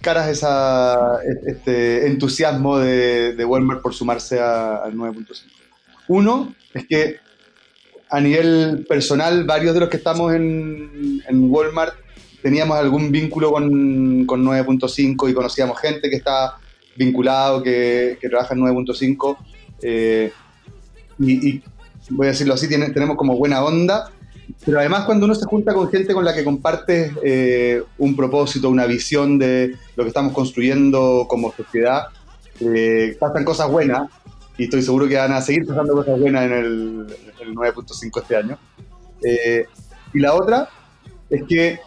[0.02, 5.44] caras esa, este entusiasmo de, Walmart por sumarse al 9.5.
[6.10, 7.31] Uno es que
[8.12, 11.96] a nivel personal, varios de los que estamos en, Walmart
[12.42, 16.58] teníamos algún vínculo con, 9.5 y conocíamos gente que está
[16.98, 19.38] vinculado, que, trabaja en 9.5.
[19.84, 20.34] Eh,
[21.20, 21.62] y,
[22.10, 24.12] voy a decirlo así, tenemos como buena onda.
[24.66, 28.70] Pero además cuando uno se junta con gente con la que comparte eh, un propósito,
[28.70, 32.08] una visión de lo que estamos construyendo como sociedad,
[32.60, 34.10] eh, pasan cosas buenas
[34.62, 37.08] y estoy seguro que van a seguir pasando cosas buenas en el,
[37.56, 38.60] 9.5 este año.
[39.24, 39.66] Eh,
[40.14, 40.70] y la otra
[41.32, 41.80] es que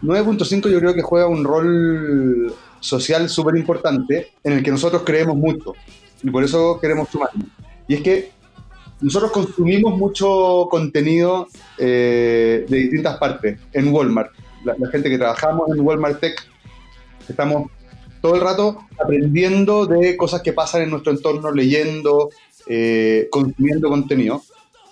[0.00, 5.36] 9.5 yo creo que juega un rol social súper importante en el que nosotros creemos
[5.36, 5.74] mucho
[6.22, 7.46] y por eso queremos sumarnos.
[7.86, 8.30] Y es que
[9.02, 11.46] nosotros consumimos mucho contenido
[11.76, 14.32] eh, de distintas partes en Walmart.
[14.64, 16.42] La, la, gente que trabajamos en Walmart Tech
[17.28, 17.70] estamos
[18.20, 22.30] todo el rato aprendiendo de cosas que pasan en nuestro entorno, leyendo,
[22.66, 24.42] eh, consumiendo contenido.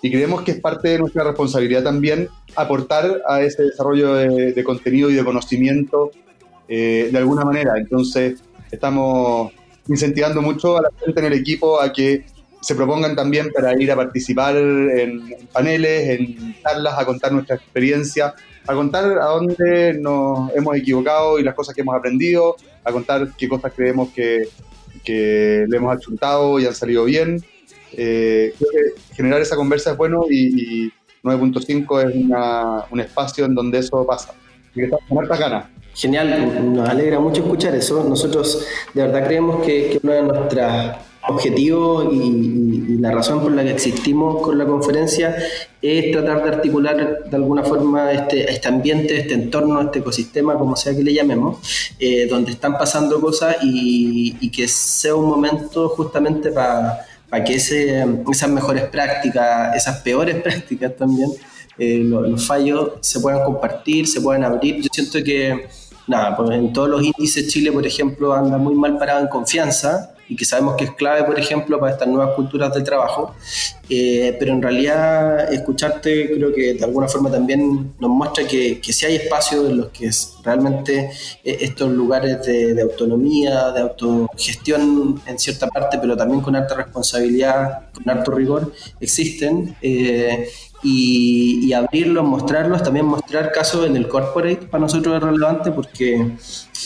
[0.01, 5.09] Y creemos que es parte de nuestra responsabilidad también aportar a ese desarrollo de, contenido
[5.09, 6.11] y de conocimiento
[6.67, 7.73] eh, de alguna manera.
[7.77, 9.51] Entonces, estamos
[9.87, 12.25] incentivando mucho a la gente en el equipo a que
[12.61, 18.33] se propongan también para ir a participar en paneles, en charlas, a contar nuestra experiencia,
[18.67, 22.55] a contar a dónde nos hemos equivocado y las cosas que hemos aprendido,
[22.89, 24.47] a contar qué cosas creemos que,
[25.03, 27.43] que le hemos achuntado y han salido bien.
[27.93, 30.91] Eh, creo que generar esa conversa es bueno y,
[31.23, 34.33] 9.5 es una, un espacio en donde eso pasa.
[34.73, 35.65] Y que estamos con harta ganas.
[35.93, 38.05] Genial, nos alegra mucho escuchar eso.
[38.07, 43.71] Nosotros de verdad creemos que una de nuestras objetivo y, la razón por la que
[43.71, 45.35] existimos con la conferencia
[45.81, 50.75] es tratar de articular de alguna forma este, este ambiente, este entorno, este ecosistema, como
[50.75, 51.59] sea que le llamemos,
[51.99, 57.05] eh, donde están pasando cosas y, que sea un momento justamente para
[57.45, 61.29] que ese, esas mejores prácticas, esas peores prácticas también,
[61.77, 64.81] eh, los, fallos se puedan compartir, se puedan abrir.
[64.81, 65.67] Yo siento que,
[66.07, 70.15] nada, pues en todos los índices Chile, por ejemplo, anda muy mal parado en confianza
[70.29, 73.35] y que sabemos que es clave, por ejemplo, para estas nuevas culturas de trabajo.
[73.89, 78.91] Eh, pero en realidad, escucharte creo que de alguna forma también nos muestra que, que
[78.91, 80.09] sí hay espacios en los que
[80.43, 81.09] realmente
[81.43, 87.89] eh, estos lugares de, autonomía, de autogestión en cierta parte, pero también con alta responsabilidad,
[87.93, 89.75] con alto rigor, existen.
[89.81, 90.49] Eh,
[90.83, 96.35] y, abrirlos, mostrarlos, también mostrar casos en el corporate para nosotros es relevante porque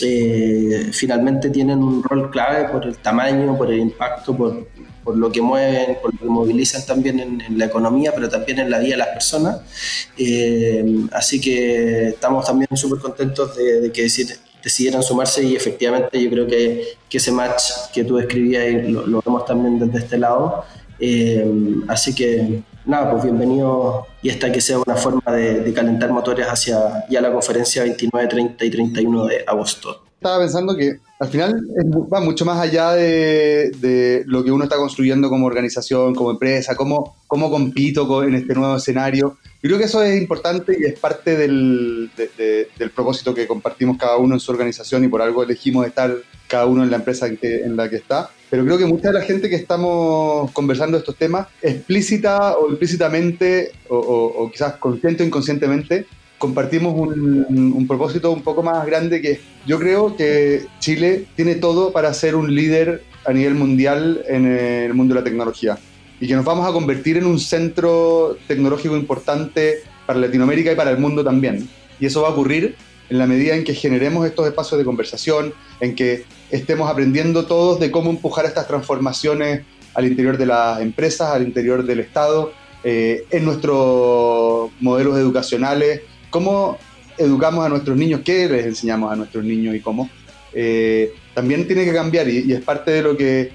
[0.00, 4.66] eh, finalmente tienen un rol clave por el tamaño, por el impacto, por,
[5.04, 8.70] por lo que mueven, por lo que movilizan también en, la economía, pero también en
[8.70, 9.60] la vida de las personas.
[10.16, 14.08] Eh, así que estamos también súper contentos de, que
[14.62, 17.62] decidieran sumarse y efectivamente yo creo que, que ese match
[17.92, 20.64] que tú describías lo, lo vemos también desde este lado.
[20.98, 21.44] Eh,
[21.88, 27.06] así que nada, pues bienvenido y esta que sea una forma de, calentar motores hacia
[27.08, 30.04] ya la conferencia 29, 30 y 31 de agosto.
[30.14, 31.60] Estaba pensando que al final
[32.12, 37.16] va mucho más allá de, lo que uno está construyendo como organización, como empresa, cómo,
[37.26, 39.36] cómo compito en este nuevo escenario.
[39.62, 44.16] Yo creo que eso es importante y es parte del, del propósito que compartimos cada
[44.16, 46.16] uno en su organización y por algo elegimos estar
[46.48, 49.24] cada uno en la empresa en, la que está pero creo que mucha de la
[49.24, 56.04] gente que estamos conversando estos temas, explícita o implícitamente, o, quizás consciente o inconscientemente,
[56.36, 61.92] compartimos un, un, propósito un poco más grande que yo creo que Chile tiene todo
[61.92, 65.78] para ser un líder a nivel mundial en el mundo de la tecnología.
[66.22, 70.92] Y que nos vamos a convertir en un centro tecnológico importante para Latinoamérica y para
[70.92, 71.68] el mundo también.
[71.98, 72.76] Y eso va a ocurrir
[73.10, 77.80] en la medida en que generemos estos espacios de conversación, en que estemos aprendiendo todos
[77.80, 79.62] de cómo empujar estas transformaciones
[79.94, 82.52] al interior de las empresas, al interior del Estado,
[82.84, 86.78] eh, en nuestros modelos educacionales, cómo
[87.18, 90.08] educamos a nuestros niños, qué les enseñamos a nuestros niños y cómo.
[90.52, 93.50] Eh, también tiene que cambiar y, es parte de lo que,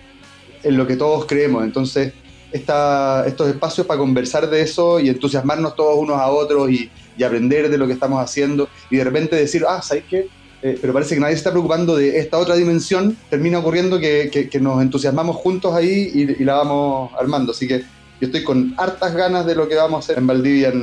[0.63, 1.63] en lo que todos creemos.
[1.63, 2.11] Entonces,
[2.51, 7.23] esta, estos espacios para conversar de eso y entusiasmarnos todos unos a otros y, y
[7.23, 10.27] aprender de lo que estamos haciendo y de repente decir, ah, ¿sabes qué?
[10.61, 14.49] Eh, pero parece que nadie se está preocupando de esta otra dimensión, termina ocurriendo que,
[14.51, 17.51] que, nos entusiasmamos juntos ahí y, la vamos armando.
[17.51, 17.83] Así que
[18.19, 20.73] yo estoy con hartas ganas de lo que vamos a hacer en Valdivia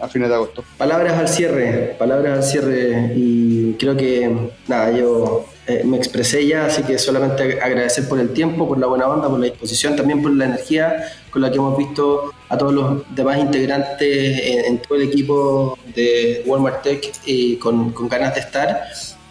[0.00, 0.64] a fines de agosto.
[0.76, 6.66] Palabras al cierre, palabras al cierre y creo que nada, yo eh, me expresé ya,
[6.66, 10.22] así que solamente agradecer por el tiempo, por la buena onda, por la disposición, también
[10.22, 14.96] por la energía con la que hemos visto a todos los demás integrantes en, todo
[14.96, 18.84] el equipo de Walmart Tech y con, con ganas de estar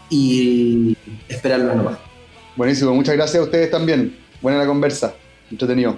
[0.09, 0.95] y
[1.27, 1.97] esperarlo nomás.
[2.55, 4.15] Buenísimo, muchas gracias a ustedes también.
[4.41, 5.15] Buena la conversa,
[5.49, 5.97] entretenido.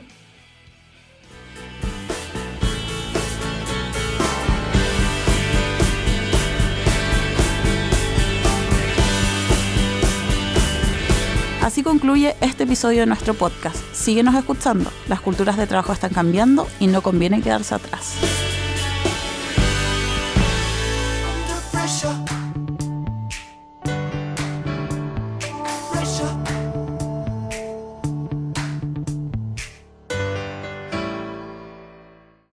[11.70, 13.78] Así concluye este episodio de nuestro podcast.
[13.94, 14.90] Síguenos escuchando.
[15.08, 18.16] Las culturas de trabajo están cambiando y no conviene quedarse atrás.